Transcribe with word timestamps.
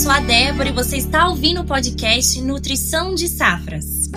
sou 0.00 0.10
a 0.10 0.18
Débora 0.18 0.70
e 0.70 0.72
você 0.72 0.96
está 0.96 1.28
ouvindo 1.28 1.60
o 1.60 1.64
podcast 1.64 2.40
Nutrição 2.40 3.14
de 3.14 3.28
Safras. 3.28 4.08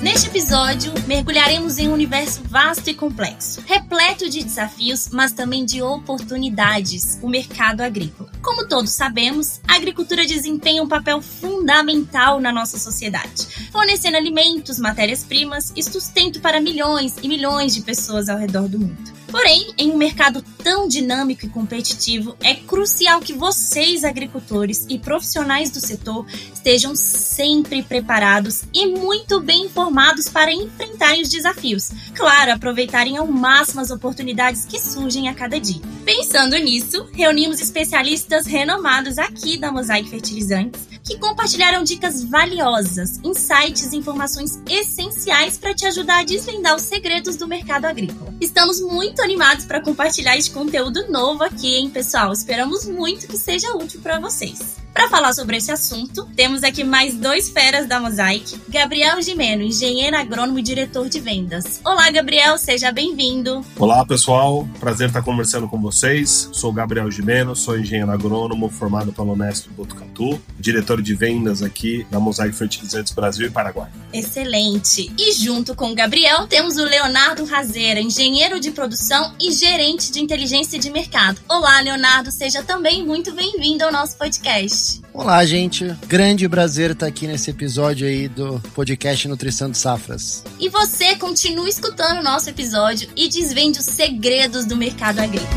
Neste 0.00 0.28
episódio, 0.28 0.92
mergulharemos 1.08 1.78
em 1.78 1.88
um 1.88 1.92
universo 1.92 2.40
vasto 2.44 2.88
e 2.88 2.94
complexo, 2.94 3.60
repleto 3.66 4.30
de 4.30 4.44
desafios, 4.44 5.08
mas 5.08 5.32
também 5.32 5.64
de 5.64 5.82
oportunidades 5.82 7.18
o 7.20 7.28
mercado 7.28 7.80
agrícola. 7.80 8.30
Como 8.42 8.66
todos 8.68 8.90
sabemos, 8.90 9.60
a 9.66 9.74
agricultura 9.74 10.24
desempenha 10.24 10.82
um 10.82 10.88
papel 10.88 11.20
fundamental 11.20 12.40
na 12.40 12.52
nossa 12.52 12.78
sociedade, 12.78 13.46
fornecendo 13.72 14.16
alimentos, 14.16 14.78
matérias-primas 14.78 15.72
e 15.76 15.82
sustento 15.82 16.40
para 16.40 16.60
milhões 16.60 17.16
e 17.22 17.28
milhões 17.28 17.74
de 17.74 17.82
pessoas 17.82 18.28
ao 18.28 18.38
redor 18.38 18.68
do 18.68 18.78
mundo. 18.78 19.17
Porém, 19.30 19.72
em 19.76 19.90
um 19.90 19.96
mercado 19.96 20.42
tão 20.62 20.88
dinâmico 20.88 21.44
e 21.44 21.48
competitivo, 21.48 22.34
é 22.40 22.54
crucial 22.54 23.20
que 23.20 23.34
vocês, 23.34 24.02
agricultores 24.02 24.86
e 24.88 24.98
profissionais 24.98 25.70
do 25.70 25.80
setor, 25.80 26.26
estejam 26.52 26.96
sempre 26.96 27.82
preparados 27.82 28.62
e 28.72 28.86
muito 28.86 29.40
bem 29.40 29.66
informados 29.66 30.28
para 30.28 30.52
enfrentarem 30.52 31.22
os 31.22 31.28
desafios. 31.28 31.90
Claro, 32.14 32.52
aproveitarem 32.52 33.18
ao 33.18 33.26
máximo 33.26 33.80
as 33.80 33.90
oportunidades 33.90 34.64
que 34.64 34.80
surgem 34.80 35.28
a 35.28 35.34
cada 35.34 35.60
dia. 35.60 35.80
Pensando 36.04 36.56
nisso, 36.56 37.06
reunimos 37.12 37.60
especialistas 37.60 38.46
renomados 38.46 39.18
aqui 39.18 39.58
da 39.58 39.70
Mosaic 39.70 40.08
Fertilizantes 40.08 40.88
que 41.08 41.16
compartilharam 41.16 41.82
dicas 41.82 42.22
valiosas, 42.22 43.18
insights 43.24 43.94
e 43.94 43.96
informações 43.96 44.60
essenciais 44.68 45.56
para 45.56 45.74
te 45.74 45.86
ajudar 45.86 46.18
a 46.18 46.24
desvendar 46.24 46.76
os 46.76 46.82
segredos 46.82 47.36
do 47.36 47.48
mercado 47.48 47.86
agrícola. 47.86 48.34
Estamos 48.38 48.78
muito 48.78 49.22
animados 49.22 49.64
para 49.64 49.80
compartilhar 49.80 50.36
este 50.36 50.50
conteúdo 50.50 51.10
novo 51.10 51.42
aqui, 51.42 51.76
hein, 51.76 51.88
pessoal? 51.88 52.30
Esperamos 52.30 52.84
muito 52.84 53.26
que 53.26 53.38
seja 53.38 53.74
útil 53.74 54.02
para 54.02 54.20
vocês. 54.20 54.77
Para 54.98 55.08
falar 55.08 55.32
sobre 55.32 55.56
esse 55.56 55.70
assunto, 55.70 56.28
temos 56.34 56.64
aqui 56.64 56.82
mais 56.82 57.14
dois 57.14 57.48
feras 57.48 57.86
da 57.86 58.00
Mosaic, 58.00 58.60
Gabriel 58.68 59.22
Gimeno, 59.22 59.62
engenheiro 59.62 60.16
agrônomo 60.16 60.58
e 60.58 60.62
diretor 60.62 61.08
de 61.08 61.20
vendas. 61.20 61.80
Olá, 61.84 62.10
Gabriel, 62.10 62.58
seja 62.58 62.90
bem-vindo. 62.90 63.64
Olá, 63.78 64.04
pessoal. 64.04 64.68
Prazer 64.80 65.06
estar 65.06 65.22
conversando 65.22 65.68
com 65.68 65.80
vocês. 65.80 66.50
Sou 66.52 66.72
Gabriel 66.72 67.08
Gimeno, 67.12 67.54
sou 67.54 67.78
engenheiro 67.78 68.10
agrônomo 68.10 68.68
formado 68.68 69.12
pela 69.12 69.34
Unesp 69.34 69.68
Botucatu, 69.70 70.42
diretor 70.58 71.00
de 71.00 71.14
vendas 71.14 71.62
aqui 71.62 72.04
da 72.10 72.18
Mosaic 72.18 72.56
Fertilizantes 72.56 73.12
Brasil 73.12 73.46
e 73.46 73.50
Paraguai. 73.50 73.88
Excelente. 74.12 75.12
E 75.16 75.32
junto 75.32 75.76
com 75.76 75.92
o 75.92 75.94
Gabriel, 75.94 76.48
temos 76.48 76.76
o 76.76 76.82
Leonardo 76.82 77.44
Razeira, 77.44 78.00
engenheiro 78.00 78.58
de 78.58 78.72
produção 78.72 79.32
e 79.40 79.52
gerente 79.52 80.10
de 80.10 80.20
inteligência 80.20 80.76
de 80.76 80.90
mercado. 80.90 81.40
Olá, 81.48 81.80
Leonardo, 81.82 82.32
seja 82.32 82.64
também 82.64 83.06
muito 83.06 83.32
bem-vindo 83.32 83.84
ao 83.84 83.92
nosso 83.92 84.16
podcast. 84.16 84.87
Olá, 85.12 85.44
gente. 85.44 85.84
Grande 86.06 86.48
prazer 86.48 86.92
estar 86.92 87.06
aqui 87.06 87.26
nesse 87.26 87.50
episódio 87.50 88.06
aí 88.06 88.28
do 88.28 88.60
podcast 88.74 89.26
Nutrição 89.28 89.70
de 89.70 89.78
Safras. 89.78 90.44
E 90.58 90.68
você 90.68 91.16
continue 91.16 91.68
escutando 91.68 92.20
o 92.20 92.22
nosso 92.22 92.48
episódio 92.50 93.08
e 93.16 93.28
desvende 93.28 93.78
os 93.78 93.84
segredos 93.84 94.64
do 94.64 94.76
mercado 94.76 95.18
agrícola. 95.20 95.48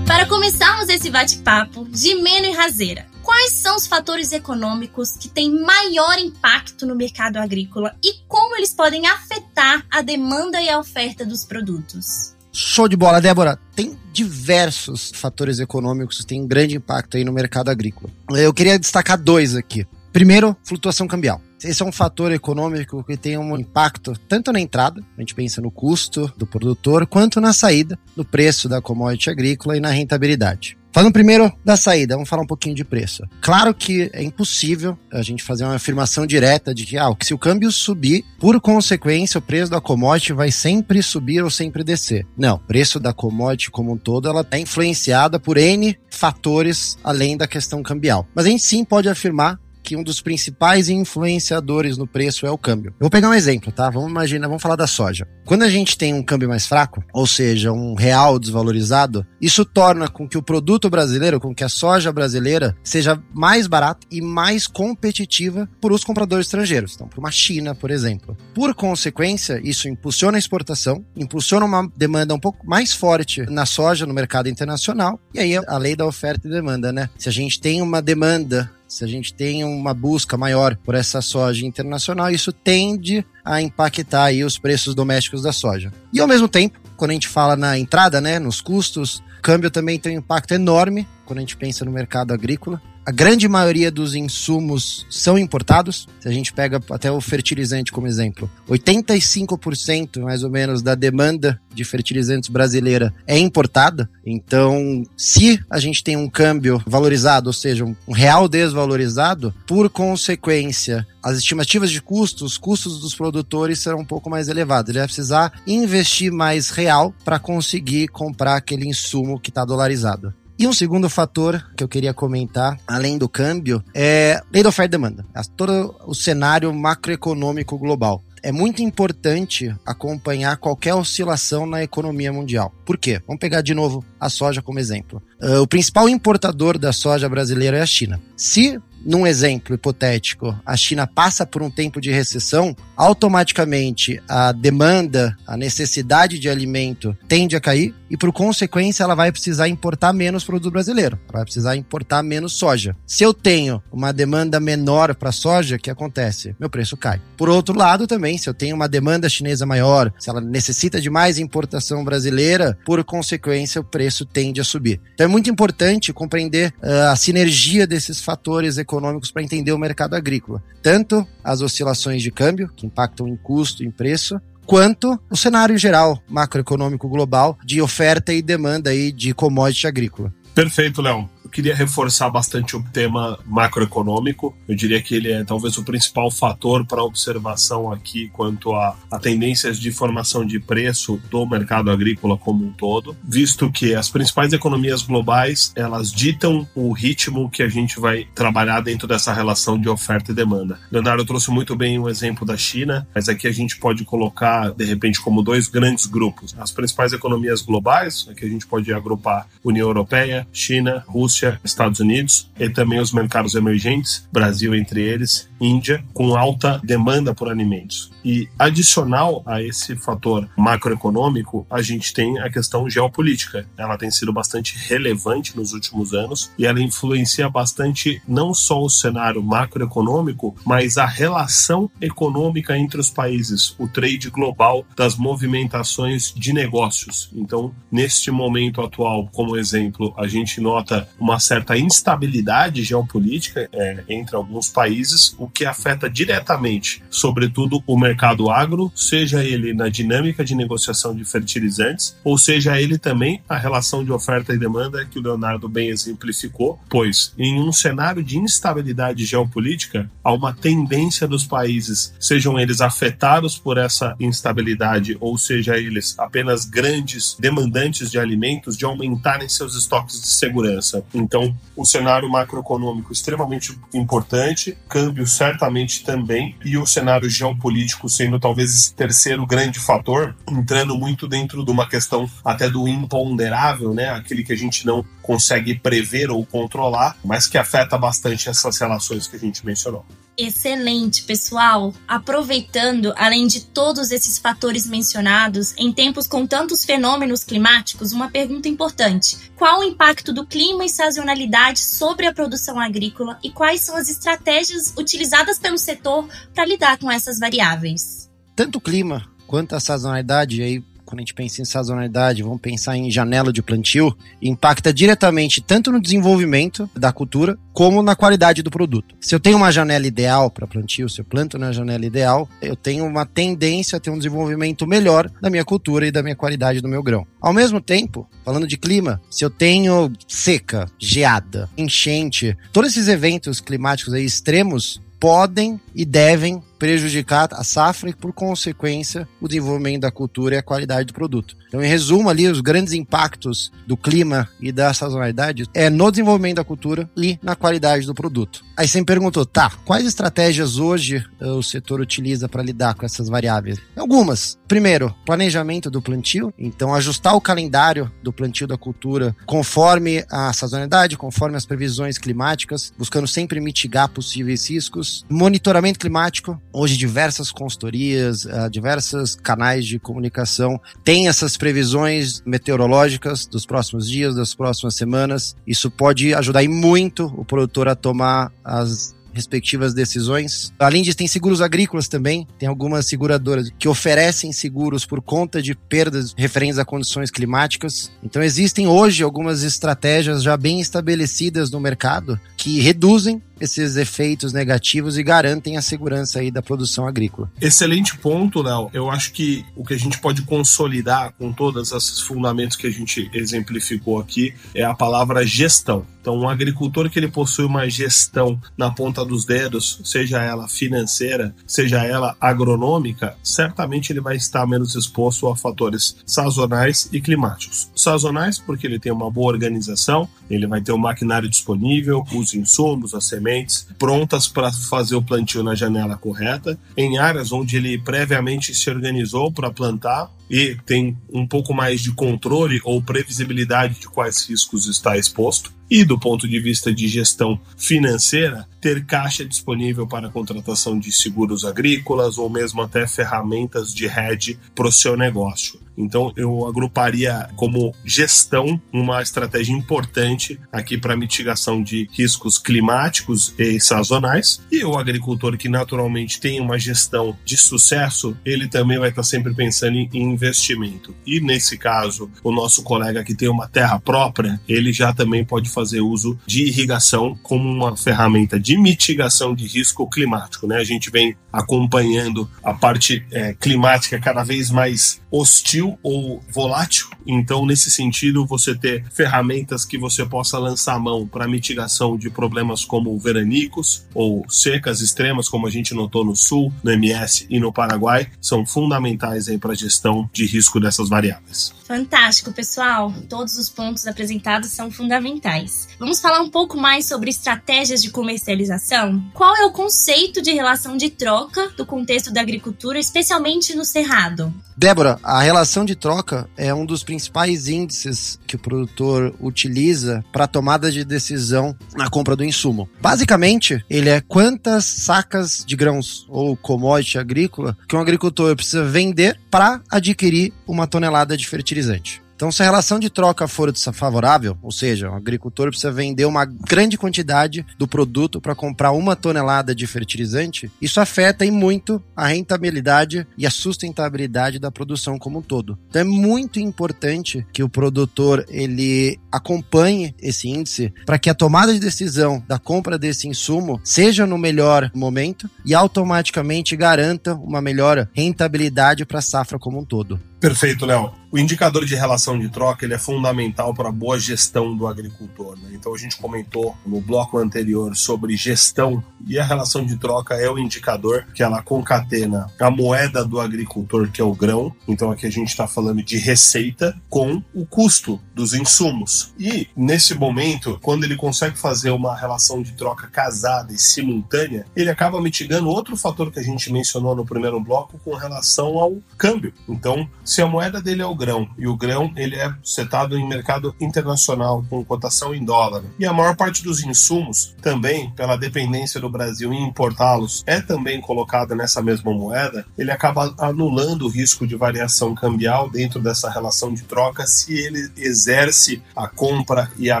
Para 0.06 0.26
começarmos 0.26 0.88
esse 0.88 1.10
bate-papo, 1.10 1.86
Gimeno 1.92 2.46
e 2.46 2.52
Razeira, 2.52 3.06
quais 3.36 3.52
são 3.52 3.76
os 3.76 3.86
fatores 3.86 4.32
econômicos 4.32 5.10
que 5.10 5.28
têm 5.28 5.60
maior 5.60 6.18
impacto 6.18 6.86
no 6.86 6.96
mercado 6.96 7.36
agrícola 7.36 7.94
e 8.02 8.14
como 8.26 8.56
eles 8.56 8.72
podem 8.72 9.06
afetar 9.06 9.84
a 9.90 10.00
demanda 10.00 10.58
e 10.62 10.70
a 10.70 10.78
oferta 10.78 11.22
dos 11.22 11.44
produtos? 11.44 12.34
Show 12.50 12.88
de 12.88 12.96
bola, 12.96 13.20
Débora. 13.20 13.58
Tem 13.74 13.94
diversos 14.10 15.12
fatores 15.14 15.58
econômicos 15.58 16.20
que 16.20 16.26
têm 16.26 16.46
grande 16.46 16.76
impacto 16.76 17.18
aí 17.18 17.24
no 17.24 17.32
mercado 17.32 17.68
agrícola. 17.68 18.10
Eu 18.30 18.54
queria 18.54 18.78
destacar 18.78 19.20
dois 19.20 19.54
aqui. 19.54 19.86
Primeiro, 20.14 20.56
flutuação 20.64 21.06
cambial. 21.06 21.38
Esse 21.62 21.82
é 21.82 21.84
um 21.84 21.92
fator 21.92 22.32
econômico 22.32 23.04
que 23.04 23.18
tem 23.18 23.36
um 23.36 23.54
impacto 23.58 24.14
tanto 24.26 24.50
na 24.50 24.60
entrada, 24.60 25.04
a 25.14 25.20
gente 25.20 25.34
pensa 25.34 25.60
no 25.60 25.70
custo 25.70 26.32
do 26.38 26.46
produtor, 26.46 27.06
quanto 27.06 27.38
na 27.38 27.52
saída, 27.52 27.98
no 28.16 28.24
preço 28.24 28.66
da 28.66 28.80
commodity 28.80 29.28
agrícola 29.28 29.76
e 29.76 29.80
na 29.80 29.90
rentabilidade. 29.90 30.78
Falando 30.96 31.12
primeiro 31.12 31.52
da 31.62 31.76
saída, 31.76 32.14
vamos 32.14 32.26
falar 32.26 32.40
um 32.40 32.46
pouquinho 32.46 32.74
de 32.74 32.82
preço. 32.82 33.22
Claro 33.42 33.74
que 33.74 34.08
é 34.14 34.22
impossível 34.22 34.96
a 35.12 35.20
gente 35.20 35.42
fazer 35.42 35.62
uma 35.62 35.74
afirmação 35.74 36.26
direta 36.26 36.74
de 36.74 36.86
que, 36.86 36.96
ah, 36.96 37.14
se 37.22 37.34
o 37.34 37.38
câmbio 37.38 37.70
subir, 37.70 38.24
por 38.38 38.58
consequência, 38.62 39.36
o 39.36 39.42
preço 39.42 39.70
da 39.70 39.78
commodity 39.78 40.32
vai 40.32 40.50
sempre 40.50 41.02
subir 41.02 41.44
ou 41.44 41.50
sempre 41.50 41.84
descer. 41.84 42.26
Não, 42.34 42.54
o 42.54 42.60
preço 42.60 42.98
da 42.98 43.12
commodity 43.12 43.70
como 43.70 43.92
um 43.92 43.98
todo, 43.98 44.26
ela 44.26 44.46
é 44.50 44.58
influenciada 44.58 45.38
por 45.38 45.58
N 45.58 45.94
fatores 46.08 46.96
além 47.04 47.36
da 47.36 47.46
questão 47.46 47.82
cambial. 47.82 48.26
Mas 48.34 48.46
a 48.46 48.48
gente 48.48 48.62
sim 48.62 48.82
pode 48.82 49.06
afirmar 49.06 49.60
que 49.86 49.96
um 49.96 50.02
dos 50.02 50.20
principais 50.20 50.88
influenciadores 50.88 51.96
no 51.96 52.08
preço 52.08 52.44
é 52.44 52.50
o 52.50 52.58
câmbio. 52.58 52.90
Eu 52.90 53.02
vou 53.02 53.10
pegar 53.10 53.28
um 53.28 53.34
exemplo, 53.34 53.70
tá? 53.70 53.88
Vamos 53.88 54.10
imaginar, 54.10 54.48
vamos 54.48 54.62
falar 54.62 54.74
da 54.74 54.88
soja. 54.88 55.28
Quando 55.44 55.62
a 55.62 55.70
gente 55.70 55.96
tem 55.96 56.12
um 56.12 56.24
câmbio 56.24 56.48
mais 56.48 56.66
fraco, 56.66 57.04
ou 57.14 57.24
seja, 57.24 57.70
um 57.70 57.94
real 57.94 58.36
desvalorizado, 58.36 59.24
isso 59.40 59.64
torna 59.64 60.08
com 60.08 60.28
que 60.28 60.36
o 60.36 60.42
produto 60.42 60.90
brasileiro, 60.90 61.38
com 61.38 61.54
que 61.54 61.62
a 61.62 61.68
soja 61.68 62.12
brasileira 62.12 62.76
seja 62.82 63.22
mais 63.32 63.68
barata 63.68 64.04
e 64.10 64.20
mais 64.20 64.66
competitiva 64.66 65.68
por 65.80 65.92
os 65.92 66.02
compradores 66.02 66.46
estrangeiros. 66.46 66.94
Então, 66.96 67.06
por 67.06 67.20
uma 67.20 67.30
China, 67.30 67.72
por 67.72 67.92
exemplo. 67.92 68.36
Por 68.52 68.74
consequência, 68.74 69.60
isso 69.62 69.88
impulsiona 69.88 70.36
a 70.36 70.40
exportação, 70.40 71.04
impulsiona 71.16 71.64
uma 71.64 71.88
demanda 71.96 72.34
um 72.34 72.40
pouco 72.40 72.66
mais 72.66 72.92
forte 72.92 73.42
na 73.42 73.64
soja 73.64 74.04
no 74.04 74.12
mercado 74.12 74.48
internacional, 74.48 75.20
e 75.32 75.38
aí 75.38 75.56
a 75.56 75.78
lei 75.78 75.94
da 75.94 76.04
oferta 76.04 76.48
e 76.48 76.50
demanda, 76.50 76.92
né? 76.92 77.08
Se 77.16 77.28
a 77.28 77.32
gente 77.32 77.60
tem 77.60 77.80
uma 77.80 78.02
demanda 78.02 78.68
se 78.96 79.04
a 79.04 79.06
gente 79.06 79.34
tem 79.34 79.62
uma 79.62 79.92
busca 79.92 80.38
maior 80.38 80.74
por 80.74 80.94
essa 80.94 81.20
soja 81.20 81.66
internacional, 81.66 82.30
isso 82.30 82.50
tende 82.50 83.22
a 83.44 83.60
impactar 83.60 84.24
aí 84.24 84.42
os 84.42 84.58
preços 84.58 84.94
domésticos 84.94 85.42
da 85.42 85.52
soja. 85.52 85.92
E 86.14 86.18
ao 86.18 86.26
mesmo 86.26 86.48
tempo, 86.48 86.80
quando 86.96 87.10
a 87.10 87.14
gente 87.14 87.28
fala 87.28 87.56
na 87.56 87.78
entrada, 87.78 88.22
né, 88.22 88.38
nos 88.38 88.62
custos, 88.62 89.22
câmbio 89.42 89.70
também 89.70 89.98
tem 89.98 90.16
um 90.16 90.20
impacto 90.20 90.54
enorme 90.54 91.06
quando 91.26 91.40
a 91.40 91.42
gente 91.42 91.58
pensa 91.58 91.84
no 91.84 91.92
mercado 91.92 92.32
agrícola. 92.32 92.80
A 93.06 93.12
grande 93.12 93.46
maioria 93.46 93.88
dos 93.88 94.16
insumos 94.16 95.06
são 95.08 95.38
importados. 95.38 96.08
Se 96.18 96.28
a 96.28 96.32
gente 96.32 96.52
pega 96.52 96.82
até 96.90 97.08
o 97.08 97.20
fertilizante 97.20 97.92
como 97.92 98.08
exemplo, 98.08 98.50
85% 98.68 100.22
mais 100.22 100.42
ou 100.42 100.50
menos 100.50 100.82
da 100.82 100.96
demanda 100.96 101.60
de 101.72 101.84
fertilizantes 101.84 102.50
brasileira 102.50 103.14
é 103.24 103.38
importada. 103.38 104.10
Então, 104.26 105.04
se 105.16 105.64
a 105.70 105.78
gente 105.78 106.02
tem 106.02 106.16
um 106.16 106.28
câmbio 106.28 106.82
valorizado, 106.84 107.48
ou 107.48 107.52
seja, 107.52 107.84
um 107.84 108.12
real 108.12 108.48
desvalorizado, 108.48 109.54
por 109.68 109.88
consequência, 109.88 111.06
as 111.22 111.38
estimativas 111.38 111.92
de 111.92 112.02
custos, 112.02 112.42
os 112.42 112.58
custos 112.58 112.98
dos 112.98 113.14
produtores 113.14 113.78
serão 113.78 114.00
um 114.00 114.04
pouco 114.04 114.28
mais 114.28 114.48
elevados. 114.48 114.90
Ele 114.90 114.98
vai 114.98 115.06
precisar 115.06 115.52
investir 115.64 116.32
mais 116.32 116.70
real 116.70 117.14
para 117.24 117.38
conseguir 117.38 118.08
comprar 118.08 118.56
aquele 118.56 118.88
insumo 118.88 119.38
que 119.38 119.50
está 119.50 119.64
dolarizado. 119.64 120.34
E 120.58 120.66
um 120.66 120.72
segundo 120.72 121.08
fator 121.10 121.62
que 121.76 121.84
eu 121.84 121.88
queria 121.88 122.14
comentar, 122.14 122.78
além 122.86 123.18
do 123.18 123.28
câmbio, 123.28 123.82
é 123.94 124.40
lei 124.52 124.62
da 124.62 124.70
oferta 124.70 124.88
e 124.88 124.98
demanda. 124.98 125.26
É 125.34 125.40
todo 125.56 125.94
o 126.06 126.14
cenário 126.14 126.72
macroeconômico 126.72 127.76
global 127.78 128.22
é 128.46 128.52
muito 128.52 128.80
importante 128.80 129.74
acompanhar 129.84 130.56
qualquer 130.58 130.94
oscilação 130.94 131.66
na 131.66 131.82
economia 131.82 132.32
mundial. 132.32 132.72
Por 132.84 132.96
quê? 132.96 133.20
Vamos 133.26 133.40
pegar 133.40 133.60
de 133.60 133.74
novo 133.74 134.04
a 134.20 134.28
soja 134.28 134.62
como 134.62 134.78
exemplo. 134.78 135.20
Uh, 135.42 135.62
o 135.62 135.66
principal 135.66 136.08
importador 136.08 136.78
da 136.78 136.92
soja 136.92 137.28
brasileira 137.28 137.78
é 137.78 137.82
a 137.82 137.86
China. 137.86 138.20
Se 138.36 138.80
num 139.06 139.24
exemplo 139.24 139.72
hipotético, 139.72 140.58
a 140.66 140.76
China 140.76 141.06
passa 141.06 141.46
por 141.46 141.62
um 141.62 141.70
tempo 141.70 142.00
de 142.00 142.10
recessão, 142.10 142.74
automaticamente 142.96 144.20
a 144.28 144.50
demanda, 144.50 145.36
a 145.46 145.56
necessidade 145.56 146.40
de 146.40 146.48
alimento 146.48 147.16
tende 147.28 147.54
a 147.54 147.60
cair 147.60 147.94
e, 148.10 148.16
por 148.16 148.32
consequência, 148.32 149.04
ela 149.04 149.14
vai 149.14 149.30
precisar 149.30 149.68
importar 149.68 150.12
menos 150.12 150.44
produto 150.44 150.72
brasileiro. 150.72 151.18
Ela 151.28 151.38
vai 151.38 151.44
precisar 151.44 151.76
importar 151.76 152.22
menos 152.22 152.54
soja. 152.54 152.96
Se 153.06 153.22
eu 153.22 153.32
tenho 153.32 153.80
uma 153.92 154.12
demanda 154.12 154.58
menor 154.58 155.14
para 155.14 155.30
soja, 155.30 155.76
o 155.76 155.78
que 155.78 155.90
acontece? 155.90 156.56
Meu 156.58 156.68
preço 156.68 156.96
cai. 156.96 157.20
Por 157.36 157.48
outro 157.48 157.76
lado, 157.76 158.06
também, 158.08 158.36
se 158.38 158.48
eu 158.48 158.54
tenho 158.54 158.74
uma 158.74 158.88
demanda 158.88 159.28
chinesa 159.28 159.64
maior, 159.64 160.12
se 160.18 160.28
ela 160.28 160.40
necessita 160.40 161.00
de 161.00 161.10
mais 161.10 161.38
importação 161.38 162.04
brasileira, 162.04 162.76
por 162.84 163.02
consequência, 163.04 163.80
o 163.80 163.84
preço 163.84 164.24
tende 164.24 164.60
a 164.60 164.64
subir. 164.64 165.00
Então 165.14 165.26
é 165.26 165.28
muito 165.28 165.48
importante 165.48 166.12
compreender 166.12 166.72
uh, 166.82 167.10
a 167.12 167.16
sinergia 167.16 167.86
desses 167.86 168.20
fatores 168.20 168.78
econômicos 168.78 168.95
econômicos 168.96 169.30
para 169.30 169.42
entender 169.42 169.72
o 169.72 169.78
mercado 169.78 170.14
agrícola. 170.14 170.62
Tanto 170.82 171.26
as 171.44 171.60
oscilações 171.60 172.22
de 172.22 172.30
câmbio, 172.30 172.70
que 172.74 172.86
impactam 172.86 173.28
em 173.28 173.36
custo 173.36 173.84
em 173.84 173.90
preço, 173.90 174.40
quanto 174.64 175.18
o 175.30 175.36
cenário 175.36 175.76
geral 175.78 176.20
macroeconômico 176.28 177.08
global 177.08 177.58
de 177.64 177.80
oferta 177.80 178.32
e 178.32 178.42
demanda 178.42 178.90
aí 178.90 179.12
de 179.12 179.32
commodity 179.32 179.86
agrícola. 179.86 180.32
Perfeito, 180.54 181.02
Léo 181.02 181.28
queria 181.56 181.74
reforçar 181.74 182.28
bastante 182.28 182.76
o 182.76 182.82
tema 182.92 183.38
macroeconômico. 183.46 184.54
Eu 184.68 184.76
diria 184.76 185.00
que 185.00 185.14
ele 185.14 185.32
é 185.32 185.42
talvez 185.42 185.78
o 185.78 185.82
principal 185.82 186.30
fator 186.30 186.84
para 186.84 187.02
observação 187.02 187.90
aqui 187.90 188.28
quanto 188.34 188.74
a, 188.74 188.94
a 189.10 189.18
tendências 189.18 189.80
de 189.80 189.90
formação 189.90 190.44
de 190.44 190.60
preço 190.60 191.18
do 191.30 191.46
mercado 191.46 191.90
agrícola 191.90 192.36
como 192.36 192.62
um 192.62 192.72
todo, 192.72 193.16
visto 193.24 193.72
que 193.72 193.94
as 193.94 194.10
principais 194.10 194.52
economias 194.52 195.00
globais 195.00 195.72
elas 195.74 196.12
ditam 196.12 196.68
o 196.74 196.92
ritmo 196.92 197.48
que 197.48 197.62
a 197.62 197.68
gente 197.68 197.98
vai 197.98 198.28
trabalhar 198.34 198.82
dentro 198.82 199.08
dessa 199.08 199.32
relação 199.32 199.80
de 199.80 199.88
oferta 199.88 200.32
e 200.32 200.34
demanda. 200.34 200.78
Leonardo 200.92 201.24
trouxe 201.24 201.50
muito 201.50 201.74
bem 201.74 201.98
o 201.98 202.06
exemplo 202.06 202.44
da 202.46 202.58
China, 202.58 203.08
mas 203.14 203.30
aqui 203.30 203.48
a 203.48 203.52
gente 203.52 203.78
pode 203.78 204.04
colocar 204.04 204.74
de 204.74 204.84
repente 204.84 205.22
como 205.22 205.42
dois 205.42 205.68
grandes 205.68 206.04
grupos. 206.04 206.54
As 206.58 206.70
principais 206.70 207.14
economias 207.14 207.62
globais, 207.62 208.26
aqui 208.30 208.44
a 208.44 208.48
gente 208.48 208.66
pode 208.66 208.92
agrupar 208.92 209.48
União 209.64 209.88
Europeia, 209.88 210.46
China, 210.52 211.02
Rússia, 211.08 211.45
Estados 211.64 212.00
Unidos 212.00 212.50
e 212.58 212.68
também 212.68 213.00
os 213.00 213.12
mercados 213.12 213.54
emergentes, 213.54 214.26
Brasil 214.32 214.74
entre 214.74 215.02
eles, 215.02 215.48
Índia, 215.60 216.04
com 216.12 216.36
alta 216.36 216.80
demanda 216.84 217.34
por 217.34 217.48
alimentos. 217.48 218.10
E 218.24 218.48
adicional 218.58 219.42
a 219.46 219.62
esse 219.62 219.96
fator 219.96 220.48
macroeconômico, 220.56 221.66
a 221.70 221.80
gente 221.80 222.12
tem 222.12 222.38
a 222.40 222.50
questão 222.50 222.90
geopolítica. 222.90 223.66
Ela 223.76 223.96
tem 223.96 224.10
sido 224.10 224.32
bastante 224.32 224.76
relevante 224.88 225.56
nos 225.56 225.72
últimos 225.72 226.12
anos 226.12 226.50
e 226.58 226.66
ela 226.66 226.82
influencia 226.82 227.48
bastante 227.48 228.20
não 228.26 228.52
só 228.52 228.82
o 228.82 228.90
cenário 228.90 229.42
macroeconômico, 229.42 230.56
mas 230.64 230.98
a 230.98 231.06
relação 231.06 231.90
econômica 232.00 232.76
entre 232.76 233.00
os 233.00 233.10
países, 233.10 233.74
o 233.78 233.86
trade 233.86 234.28
global 234.28 234.84
das 234.96 235.16
movimentações 235.16 236.34
de 236.34 236.52
negócios. 236.52 237.30
Então, 237.32 237.72
neste 237.90 238.30
momento 238.30 238.80
atual, 238.80 239.28
como 239.32 239.56
exemplo, 239.56 240.12
a 240.16 240.26
gente 240.26 240.60
nota 240.60 241.08
uma 241.18 241.35
certa 241.38 241.76
instabilidade 241.76 242.82
geopolítica 242.82 243.68
é, 243.72 244.04
entre 244.08 244.36
alguns 244.36 244.68
países, 244.68 245.34
o 245.38 245.48
que 245.48 245.64
afeta 245.64 246.08
diretamente, 246.08 247.02
sobretudo, 247.10 247.82
o 247.86 247.98
mercado 247.98 248.16
mercado 248.16 248.50
agro, 248.50 248.90
seja 248.94 249.44
ele 249.44 249.72
na 249.72 249.88
dinâmica 249.88 250.44
de 250.44 250.54
negociação 250.54 251.14
de 251.14 251.24
fertilizantes, 251.24 252.16
ou 252.24 252.36
seja 252.36 252.80
ele 252.80 252.98
também 252.98 253.40
a 253.48 253.56
relação 253.56 254.04
de 254.04 254.10
oferta 254.10 254.52
e 254.52 254.58
demanda 254.58 255.04
que 255.04 255.18
o 255.18 255.22
Leonardo 255.22 255.68
bem 255.68 255.88
exemplificou, 255.88 256.78
pois 256.88 257.32
em 257.38 257.60
um 257.60 257.70
cenário 257.72 258.22
de 258.22 258.38
instabilidade 258.38 259.24
geopolítica, 259.24 260.10
há 260.24 260.32
uma 260.32 260.52
tendência 260.52 261.28
dos 261.28 261.44
países, 261.46 262.14
sejam 262.18 262.58
eles 262.58 262.80
afetados 262.80 263.58
por 263.58 263.78
essa 263.78 264.16
instabilidade, 264.18 265.16
ou 265.20 265.36
seja 265.38 265.76
eles 265.76 266.18
apenas 266.18 266.64
grandes 266.64 267.36
demandantes 267.38 268.10
de 268.10 268.18
alimentos, 268.18 268.76
de 268.76 268.84
aumentarem 268.84 269.48
seus 269.48 269.76
estoques 269.76 270.20
de 270.20 270.28
segurança. 270.28 271.04
Então, 271.16 271.56
o 271.74 271.84
cenário 271.84 272.28
macroeconômico 272.28 273.12
extremamente 273.12 273.76
importante, 273.94 274.76
câmbio 274.88 275.26
certamente 275.26 276.04
também, 276.04 276.54
e 276.64 276.76
o 276.76 276.86
cenário 276.86 277.28
geopolítico 277.28 278.08
sendo 278.08 278.38
talvez 278.38 278.74
esse 278.74 278.94
terceiro 278.94 279.46
grande 279.46 279.78
fator, 279.78 280.36
entrando 280.46 280.96
muito 280.96 281.26
dentro 281.26 281.64
de 281.64 281.70
uma 281.70 281.88
questão 281.88 282.28
até 282.44 282.68
do 282.68 282.86
imponderável, 282.86 283.94
né? 283.94 284.10
Aquele 284.10 284.44
que 284.44 284.52
a 284.52 284.56
gente 284.56 284.84
não 284.84 285.04
consegue 285.22 285.74
prever 285.74 286.30
ou 286.30 286.44
controlar, 286.44 287.16
mas 287.24 287.46
que 287.46 287.56
afeta 287.56 287.96
bastante 287.96 288.48
essas 288.48 288.78
relações 288.78 289.26
que 289.26 289.36
a 289.36 289.40
gente 289.40 289.64
mencionou. 289.64 290.04
Excelente, 290.38 291.22
pessoal! 291.22 291.94
Aproveitando, 292.06 293.14
além 293.16 293.46
de 293.46 293.62
todos 293.62 294.10
esses 294.10 294.38
fatores 294.38 294.86
mencionados, 294.86 295.72
em 295.78 295.90
tempos 295.90 296.26
com 296.26 296.46
tantos 296.46 296.84
fenômenos 296.84 297.42
climáticos, 297.42 298.12
uma 298.12 298.30
pergunta 298.30 298.68
importante: 298.68 299.50
qual 299.56 299.80
o 299.80 299.84
impacto 299.84 300.34
do 300.34 300.46
clima 300.46 300.84
e 300.84 300.90
sazonalidade 300.90 301.80
sobre 301.80 302.26
a 302.26 302.34
produção 302.34 302.78
agrícola 302.78 303.38
e 303.42 303.50
quais 303.50 303.80
são 303.80 303.96
as 303.96 304.10
estratégias 304.10 304.92
utilizadas 304.98 305.58
pelo 305.58 305.78
setor 305.78 306.28
para 306.54 306.66
lidar 306.66 306.98
com 306.98 307.10
essas 307.10 307.38
variáveis? 307.38 308.30
Tanto 308.54 308.76
o 308.76 308.80
clima 308.80 309.26
quanto 309.46 309.74
a 309.74 309.80
sazonalidade, 309.80 310.62
aí 310.62 310.84
quando 311.06 311.20
a 311.20 311.22
gente 311.22 311.34
pensa 311.34 311.62
em 311.62 311.64
sazonalidade, 311.64 312.42
vamos 312.42 312.60
pensar 312.60 312.96
em 312.96 313.10
janela 313.10 313.52
de 313.52 313.62
plantio, 313.62 314.14
impacta 314.42 314.92
diretamente 314.92 315.62
tanto 315.62 315.92
no 315.92 316.00
desenvolvimento 316.00 316.90
da 316.94 317.12
cultura 317.12 317.56
como 317.72 318.02
na 318.02 318.16
qualidade 318.16 318.62
do 318.62 318.70
produto. 318.70 319.14
Se 319.20 319.34
eu 319.34 319.40
tenho 319.40 319.56
uma 319.56 319.70
janela 319.70 320.06
ideal 320.06 320.50
para 320.50 320.66
plantio, 320.66 321.08
se 321.08 321.20
eu 321.20 321.24
planto 321.24 321.58
na 321.58 321.72
janela 321.72 322.04
ideal, 322.04 322.48
eu 322.60 322.74
tenho 322.74 323.06
uma 323.06 323.24
tendência 323.24 323.96
a 323.96 324.00
ter 324.00 324.10
um 324.10 324.18
desenvolvimento 324.18 324.86
melhor 324.86 325.30
da 325.40 325.48
minha 325.48 325.64
cultura 325.64 326.06
e 326.06 326.10
da 326.10 326.22
minha 326.22 326.34
qualidade 326.34 326.80
do 326.80 326.88
meu 326.88 327.02
grão. 327.02 327.26
Ao 327.40 327.52
mesmo 327.52 327.80
tempo, 327.80 328.28
falando 328.44 328.66
de 328.66 328.76
clima, 328.76 329.20
se 329.30 329.44
eu 329.44 329.50
tenho 329.50 330.12
seca, 330.26 330.86
geada, 330.98 331.70
enchente, 331.76 332.56
todos 332.72 332.90
esses 332.90 333.06
eventos 333.06 333.60
climáticos 333.60 334.12
aí 334.12 334.24
extremos 334.24 335.00
podem 335.20 335.80
e 335.94 336.04
devem 336.04 336.62
prejudicar 336.78 337.48
a 337.52 337.64
safra 337.64 338.10
e, 338.10 338.14
por 338.14 338.32
consequência, 338.32 339.28
o 339.40 339.48
desenvolvimento 339.48 340.02
da 340.02 340.10
cultura 340.10 340.54
e 340.54 340.58
a 340.58 340.62
qualidade 340.62 341.06
do 341.06 341.14
produto. 341.14 341.56
Então, 341.68 341.82
em 341.82 341.88
resumo, 341.88 342.28
ali, 342.28 342.46
os 342.46 342.60
grandes 342.60 342.92
impactos 342.92 343.72
do 343.86 343.96
clima 343.96 344.48
e 344.60 344.70
da 344.70 344.92
sazonalidade 344.94 345.64
é 345.74 345.90
no 345.90 346.10
desenvolvimento 346.10 346.56
da 346.56 346.64
cultura 346.64 347.08
e 347.16 347.38
na 347.42 347.56
qualidade 347.56 348.06
do 348.06 348.14
produto. 348.14 348.64
Aí 348.76 348.86
você 348.86 349.00
me 349.00 349.06
perguntou, 349.06 349.46
tá, 349.46 349.70
quais 349.84 350.06
estratégias 350.06 350.78
hoje 350.78 351.24
uh, 351.40 351.52
o 351.52 351.62
setor 351.62 352.00
utiliza 352.00 352.48
para 352.48 352.62
lidar 352.62 352.94
com 352.94 353.06
essas 353.06 353.28
variáveis? 353.28 353.78
Algumas. 353.96 354.58
Primeiro, 354.68 355.14
planejamento 355.24 355.90
do 355.90 356.02
plantio. 356.02 356.52
Então, 356.58 356.94
ajustar 356.94 357.34
o 357.34 357.40
calendário 357.40 358.10
do 358.22 358.32
plantio 358.32 358.66
da 358.66 358.76
cultura 358.76 359.34
conforme 359.46 360.24
a 360.30 360.52
sazonalidade, 360.52 361.16
conforme 361.16 361.56
as 361.56 361.64
previsões 361.64 362.18
climáticas, 362.18 362.92
buscando 362.98 363.26
sempre 363.26 363.60
mitigar 363.60 364.08
possíveis 364.08 364.68
riscos. 364.68 365.24
Monitoramento 365.30 365.98
climático, 365.98 366.60
Hoje, 366.72 366.96
diversas 366.96 367.50
consultorias, 367.50 368.44
uh, 368.44 368.68
diversos 368.70 369.34
canais 369.34 369.86
de 369.86 369.98
comunicação 369.98 370.80
têm 371.04 371.28
essas 371.28 371.56
previsões 371.56 372.42
meteorológicas 372.44 373.46
dos 373.46 373.64
próximos 373.64 374.08
dias, 374.08 374.34
das 374.34 374.54
próximas 374.54 374.94
semanas. 374.94 375.56
Isso 375.66 375.90
pode 375.90 376.34
ajudar 376.34 376.62
muito 376.68 377.26
o 377.36 377.44
produtor 377.44 377.88
a 377.88 377.94
tomar 377.94 378.52
as 378.64 379.16
respectivas 379.36 379.92
decisões. 379.92 380.72
Além 380.78 381.02
disso, 381.02 381.18
tem 381.18 381.28
seguros 381.28 381.60
agrícolas 381.60 382.08
também. 382.08 382.48
Tem 382.58 382.68
algumas 382.68 383.06
seguradoras 383.06 383.70
que 383.78 383.86
oferecem 383.86 384.50
seguros 384.50 385.04
por 385.04 385.20
conta 385.20 385.60
de 385.60 385.74
perdas 385.74 386.34
referentes 386.36 386.78
a 386.78 386.84
condições 386.84 387.30
climáticas. 387.30 388.10
Então, 388.22 388.42
existem 388.42 388.86
hoje 388.88 389.22
algumas 389.22 389.62
estratégias 389.62 390.42
já 390.42 390.56
bem 390.56 390.80
estabelecidas 390.80 391.70
no 391.70 391.78
mercado 391.78 392.40
que 392.66 392.80
reduzem 392.80 393.40
esses 393.60 393.96
efeitos 393.96 394.52
negativos 394.52 395.16
e 395.16 395.22
garantem 395.22 395.76
a 395.76 395.82
segurança 395.82 396.40
aí 396.40 396.50
da 396.50 396.60
produção 396.60 397.06
agrícola. 397.06 397.50
Excelente 397.60 398.18
ponto, 398.18 398.60
Léo. 398.60 398.90
Eu 398.92 399.08
acho 399.08 399.32
que 399.32 399.64
o 399.76 399.84
que 399.84 399.94
a 399.94 399.98
gente 399.98 400.18
pode 400.18 400.42
consolidar 400.42 401.32
com 401.38 401.52
todos 401.52 401.92
esses 401.92 402.20
fundamentos 402.20 402.76
que 402.76 402.88
a 402.88 402.90
gente 402.90 403.30
exemplificou 403.32 404.18
aqui 404.18 404.52
é 404.74 404.82
a 404.82 404.94
palavra 404.94 405.46
gestão. 405.46 406.04
Então, 406.20 406.40
um 406.40 406.48
agricultor 406.48 407.08
que 407.08 407.20
ele 407.20 407.28
possui 407.28 407.64
uma 407.64 407.88
gestão 407.88 408.60
na 408.76 408.90
ponta 408.90 409.24
dos 409.24 409.44
dedos, 409.44 410.00
seja 410.02 410.42
ela 410.42 410.66
financeira, 410.66 411.54
seja 411.64 412.04
ela 412.04 412.34
agronômica, 412.40 413.36
certamente 413.44 414.12
ele 414.12 414.20
vai 414.20 414.34
estar 414.34 414.66
menos 414.66 414.96
exposto 414.96 415.46
a 415.46 415.54
fatores 415.54 416.16
sazonais 416.26 417.08
e 417.12 417.20
climáticos. 417.20 417.92
Sazonais 417.94 418.58
porque 418.58 418.88
ele 418.88 418.98
tem 418.98 419.12
uma 419.12 419.30
boa 419.30 419.52
organização, 419.52 420.28
ele 420.50 420.66
vai 420.66 420.80
ter 420.80 420.90
o 420.90 420.98
maquinário 420.98 421.48
disponível, 421.48 422.24
os 422.34 422.54
insumos, 422.56 423.14
as 423.14 423.24
sementes 423.24 423.86
prontas 423.98 424.48
para 424.48 424.72
fazer 424.72 425.14
o 425.14 425.22
plantio 425.22 425.62
na 425.62 425.74
janela 425.74 426.16
correta, 426.16 426.78
em 426.96 427.18
áreas 427.18 427.52
onde 427.52 427.76
ele 427.76 427.98
previamente 427.98 428.74
se 428.74 428.90
organizou 428.90 429.52
para 429.52 429.70
plantar 429.70 430.30
e 430.48 430.76
tem 430.86 431.16
um 431.32 431.46
pouco 431.46 431.74
mais 431.74 432.00
de 432.00 432.12
controle 432.12 432.80
ou 432.84 433.02
previsibilidade 433.02 434.00
de 434.00 434.08
quais 434.08 434.48
riscos 434.48 434.86
está 434.86 435.16
exposto. 435.16 435.74
E 435.88 436.04
do 436.04 436.18
ponto 436.18 436.48
de 436.48 436.58
vista 436.58 436.92
de 436.92 437.06
gestão 437.06 437.60
financeira, 437.76 438.66
ter 438.80 439.04
caixa 439.04 439.44
disponível 439.44 440.06
para 440.06 440.28
contratação 440.28 440.98
de 440.98 441.12
seguros 441.12 441.64
agrícolas 441.64 442.38
ou 442.38 442.50
mesmo 442.50 442.82
até 442.82 443.06
ferramentas 443.06 443.94
de 443.94 444.06
hedge 444.06 444.58
para 444.74 444.88
o 444.88 444.92
seu 444.92 445.16
negócio. 445.16 445.85
Então 445.96 446.32
eu 446.36 446.66
agruparia 446.66 447.48
como 447.56 447.94
gestão 448.04 448.80
uma 448.92 449.22
estratégia 449.22 449.72
importante 449.72 450.58
aqui 450.72 450.98
para 450.98 451.16
mitigação 451.16 451.82
de 451.82 452.08
riscos 452.12 452.58
climáticos 452.58 453.54
e 453.58 453.80
sazonais. 453.80 454.60
E 454.70 454.84
o 454.84 454.96
agricultor 454.96 455.56
que 455.56 455.68
naturalmente 455.68 456.40
tem 456.40 456.60
uma 456.60 456.78
gestão 456.78 457.36
de 457.44 457.56
sucesso, 457.56 458.36
ele 458.44 458.68
também 458.68 458.98
vai 458.98 459.10
estar 459.10 459.22
sempre 459.22 459.54
pensando 459.54 459.96
em 459.96 460.08
investimento. 460.12 461.14
E 461.26 461.40
nesse 461.40 461.78
caso, 461.78 462.30
o 462.42 462.52
nosso 462.52 462.82
colega 462.82 463.24
que 463.24 463.34
tem 463.34 463.48
uma 463.48 463.68
terra 463.68 463.98
própria, 463.98 464.60
ele 464.68 464.92
já 464.92 465.12
também 465.12 465.44
pode 465.44 465.68
fazer 465.68 466.00
uso 466.00 466.38
de 466.46 466.64
irrigação 466.64 467.38
como 467.42 467.68
uma 467.68 467.96
ferramenta 467.96 468.58
de 468.58 468.76
mitigação 468.76 469.54
de 469.54 469.66
risco 469.66 470.08
climático. 470.08 470.66
Né? 470.66 470.76
A 470.76 470.84
gente 470.84 471.10
vem 471.10 471.36
acompanhando 471.52 472.48
a 472.62 472.74
parte 472.74 473.24
é, 473.32 473.54
climática 473.54 474.18
cada 474.20 474.44
vez 474.44 474.70
mais 474.70 475.20
hostil 475.36 475.98
ou 476.02 476.42
volátil. 476.50 477.08
Então, 477.26 477.66
nesse 477.66 477.90
sentido, 477.90 478.46
você 478.46 478.74
ter 478.74 479.04
ferramentas 479.12 479.84
que 479.84 479.98
você 479.98 480.24
possa 480.24 480.58
lançar 480.58 480.94
a 480.94 480.98
mão 480.98 481.26
para 481.26 481.48
mitigação 481.48 482.16
de 482.16 482.30
problemas 482.30 482.84
como 482.84 483.18
veranicos 483.18 484.06
ou 484.14 484.44
secas 484.48 485.00
extremas, 485.00 485.48
como 485.48 485.66
a 485.66 485.70
gente 485.70 485.94
notou 485.94 486.24
no 486.24 486.36
Sul, 486.36 486.72
no 486.82 486.90
MS 486.90 487.46
e 487.50 487.58
no 487.58 487.72
Paraguai, 487.72 488.28
são 488.40 488.64
fundamentais 488.64 489.48
aí 489.48 489.58
para 489.58 489.72
a 489.72 489.76
gestão 489.76 490.28
de 490.32 490.46
risco 490.46 490.80
dessas 490.80 491.08
variáveis. 491.08 491.74
Fantástico, 491.86 492.52
pessoal. 492.52 493.14
Todos 493.28 493.56
os 493.56 493.70
pontos 493.70 494.08
apresentados 494.08 494.70
são 494.70 494.90
fundamentais. 494.90 495.88
Vamos 496.00 496.18
falar 496.18 496.40
um 496.40 496.50
pouco 496.50 496.76
mais 496.76 497.06
sobre 497.06 497.30
estratégias 497.30 498.02
de 498.02 498.10
comercialização? 498.10 499.22
Qual 499.32 499.54
é 499.56 499.64
o 499.64 499.70
conceito 499.70 500.42
de 500.42 500.52
relação 500.52 500.96
de 500.96 501.10
troca 501.10 501.68
do 501.76 501.86
contexto 501.86 502.32
da 502.32 502.40
agricultura, 502.40 502.98
especialmente 502.98 503.74
no 503.76 503.84
cerrado? 503.84 504.52
Débora, 504.76 505.18
a 505.22 505.40
relação 505.40 505.84
de 505.84 505.94
troca 505.94 506.50
é 506.56 506.74
um 506.74 506.84
dos 506.84 507.04
principais 507.04 507.68
índices 507.68 508.38
que 508.46 508.56
o 508.56 508.58
produtor 508.58 509.34
utiliza 509.40 510.24
para 510.32 510.48
tomada 510.48 510.90
de 510.90 511.04
decisão 511.04 511.74
na 511.94 512.10
compra 512.10 512.34
do 512.34 512.44
insumo. 512.44 512.88
Basicamente, 513.00 513.82
ele 513.88 514.10
é 514.10 514.20
quantas 514.20 514.84
sacas 514.84 515.64
de 515.64 515.76
grãos 515.76 516.26
ou 516.28 516.56
commodity 516.56 517.16
agrícola 517.16 517.76
que 517.88 517.94
um 517.94 518.00
agricultor 518.00 518.54
precisa 518.56 518.84
vender 518.84 519.40
para 519.50 519.80
adquirir 519.88 520.52
uma 520.66 520.86
tonelada 520.86 521.36
de 521.36 521.46
fertilizante 521.46 521.75
fertilizante. 521.76 522.22
Então, 522.36 522.52
se 522.52 522.62
a 522.62 522.66
relação 522.66 522.98
de 522.98 523.08
troca 523.08 523.48
for 523.48 523.72
favorável, 523.94 524.58
ou 524.62 524.70
seja, 524.70 525.10
o 525.10 525.14
agricultor 525.14 525.68
precisa 525.68 525.90
vender 525.90 526.26
uma 526.26 526.44
grande 526.44 526.98
quantidade 526.98 527.64
do 527.78 527.88
produto 527.88 528.42
para 528.42 528.54
comprar 528.54 528.92
uma 528.92 529.16
tonelada 529.16 529.74
de 529.74 529.86
fertilizante, 529.86 530.70
isso 530.80 531.00
afeta 531.00 531.46
em 531.46 531.50
muito 531.50 532.02
a 532.14 532.26
rentabilidade 532.26 533.26
e 533.38 533.46
a 533.46 533.50
sustentabilidade 533.50 534.58
da 534.58 534.70
produção 534.70 535.18
como 535.18 535.38
um 535.38 535.42
todo. 535.42 535.78
Então, 535.88 536.02
é 536.02 536.04
muito 536.04 536.60
importante 536.60 537.44
que 537.54 537.62
o 537.62 537.70
produtor 537.70 538.44
ele 538.50 539.18
acompanhe 539.32 540.14
esse 540.20 540.46
índice 540.46 540.92
para 541.06 541.18
que 541.18 541.30
a 541.30 541.34
tomada 541.34 541.72
de 541.72 541.80
decisão 541.80 542.44
da 542.46 542.58
compra 542.58 542.98
desse 542.98 543.26
insumo 543.26 543.80
seja 543.82 544.26
no 544.26 544.36
melhor 544.36 544.90
momento 544.94 545.48
e 545.64 545.74
automaticamente 545.74 546.76
garanta 546.76 547.32
uma 547.34 547.62
melhor 547.62 548.06
rentabilidade 548.12 549.06
para 549.06 549.20
a 549.20 549.22
safra 549.22 549.58
como 549.58 549.80
um 549.80 549.84
todo. 549.86 550.20
Perfeito, 550.46 550.86
Léo. 550.86 551.12
O 551.36 551.38
indicador 551.38 551.84
de 551.84 551.96
relação 551.96 552.38
de 552.38 552.48
troca 552.48 552.84
ele 552.86 552.94
é 552.94 552.98
fundamental 552.98 553.74
para 553.74 553.88
a 553.88 553.92
boa 553.92 554.18
gestão 554.18 554.76
do 554.76 554.86
agricultor. 554.86 555.58
Né? 555.58 555.70
Então 555.72 555.92
a 555.92 555.98
gente 555.98 556.16
comentou 556.16 556.76
no 556.86 557.00
bloco 557.00 557.36
anterior 557.36 557.96
sobre 557.96 558.36
gestão 558.36 559.02
e 559.26 559.38
a 559.38 559.44
relação 559.44 559.84
de 559.84 559.96
troca 559.96 560.34
é 560.34 560.48
o 560.48 560.56
indicador 560.56 561.26
que 561.34 561.42
ela 561.42 561.60
concatena 561.62 562.46
a 562.60 562.70
moeda 562.70 563.24
do 563.24 563.40
agricultor, 563.40 564.08
que 564.10 564.20
é 564.20 564.24
o 564.24 564.34
grão. 564.34 564.74
Então 564.86 565.10
aqui 565.10 565.26
a 565.26 565.30
gente 565.30 565.48
está 565.48 565.66
falando 565.66 566.00
de 566.02 566.16
receita 566.16 566.96
com 567.10 567.42
o 567.52 567.66
custo 567.66 568.20
dos 568.32 568.54
insumos. 568.54 569.34
E 569.38 569.68
nesse 569.76 570.14
momento, 570.14 570.78
quando 570.80 571.02
ele 571.02 571.16
consegue 571.16 571.58
fazer 571.58 571.90
uma 571.90 572.16
relação 572.16 572.62
de 572.62 572.72
troca 572.72 573.08
casada 573.08 573.72
e 573.72 573.78
simultânea, 573.78 574.64
ele 574.76 574.90
acaba 574.90 575.20
mitigando 575.20 575.68
outro 575.68 575.96
fator 575.96 576.30
que 576.30 576.38
a 576.38 576.42
gente 576.42 576.72
mencionou 576.72 577.16
no 577.16 577.26
primeiro 577.26 577.60
bloco 577.60 577.98
com 577.98 578.14
relação 578.14 578.78
ao 578.78 578.96
câmbio. 579.18 579.52
Então 579.68 580.08
se 580.24 580.35
a 580.42 580.46
moeda 580.46 580.80
dele 580.80 581.02
é 581.02 581.06
o 581.06 581.14
grão 581.14 581.48
e 581.58 581.66
o 581.66 581.76
grão 581.76 582.12
ele 582.16 582.36
é 582.36 582.52
setado 582.62 583.16
em 583.16 583.28
mercado 583.28 583.74
internacional 583.80 584.64
com 584.68 584.84
cotação 584.84 585.34
em 585.34 585.44
dólar 585.44 585.82
e 585.98 586.06
a 586.06 586.12
maior 586.12 586.36
parte 586.36 586.62
dos 586.62 586.82
insumos 586.82 587.54
também 587.62 588.10
pela 588.10 588.36
dependência 588.36 589.00
do 589.00 589.08
Brasil 589.08 589.52
em 589.52 589.66
importá-los 589.66 590.42
é 590.46 590.60
também 590.60 591.00
colocada 591.00 591.54
nessa 591.54 591.82
mesma 591.82 592.12
moeda, 592.12 592.66
ele 592.76 592.90
acaba 592.90 593.34
anulando 593.38 594.06
o 594.06 594.08
risco 594.08 594.46
de 594.46 594.56
variação 594.56 595.14
cambial 595.14 595.70
dentro 595.70 596.00
dessa 596.00 596.30
relação 596.30 596.72
de 596.72 596.82
troca 596.82 597.26
se 597.26 597.54
ele 597.54 597.90
exerce 597.96 598.82
a 598.94 599.08
compra 599.08 599.70
e 599.78 599.90
a 599.90 600.00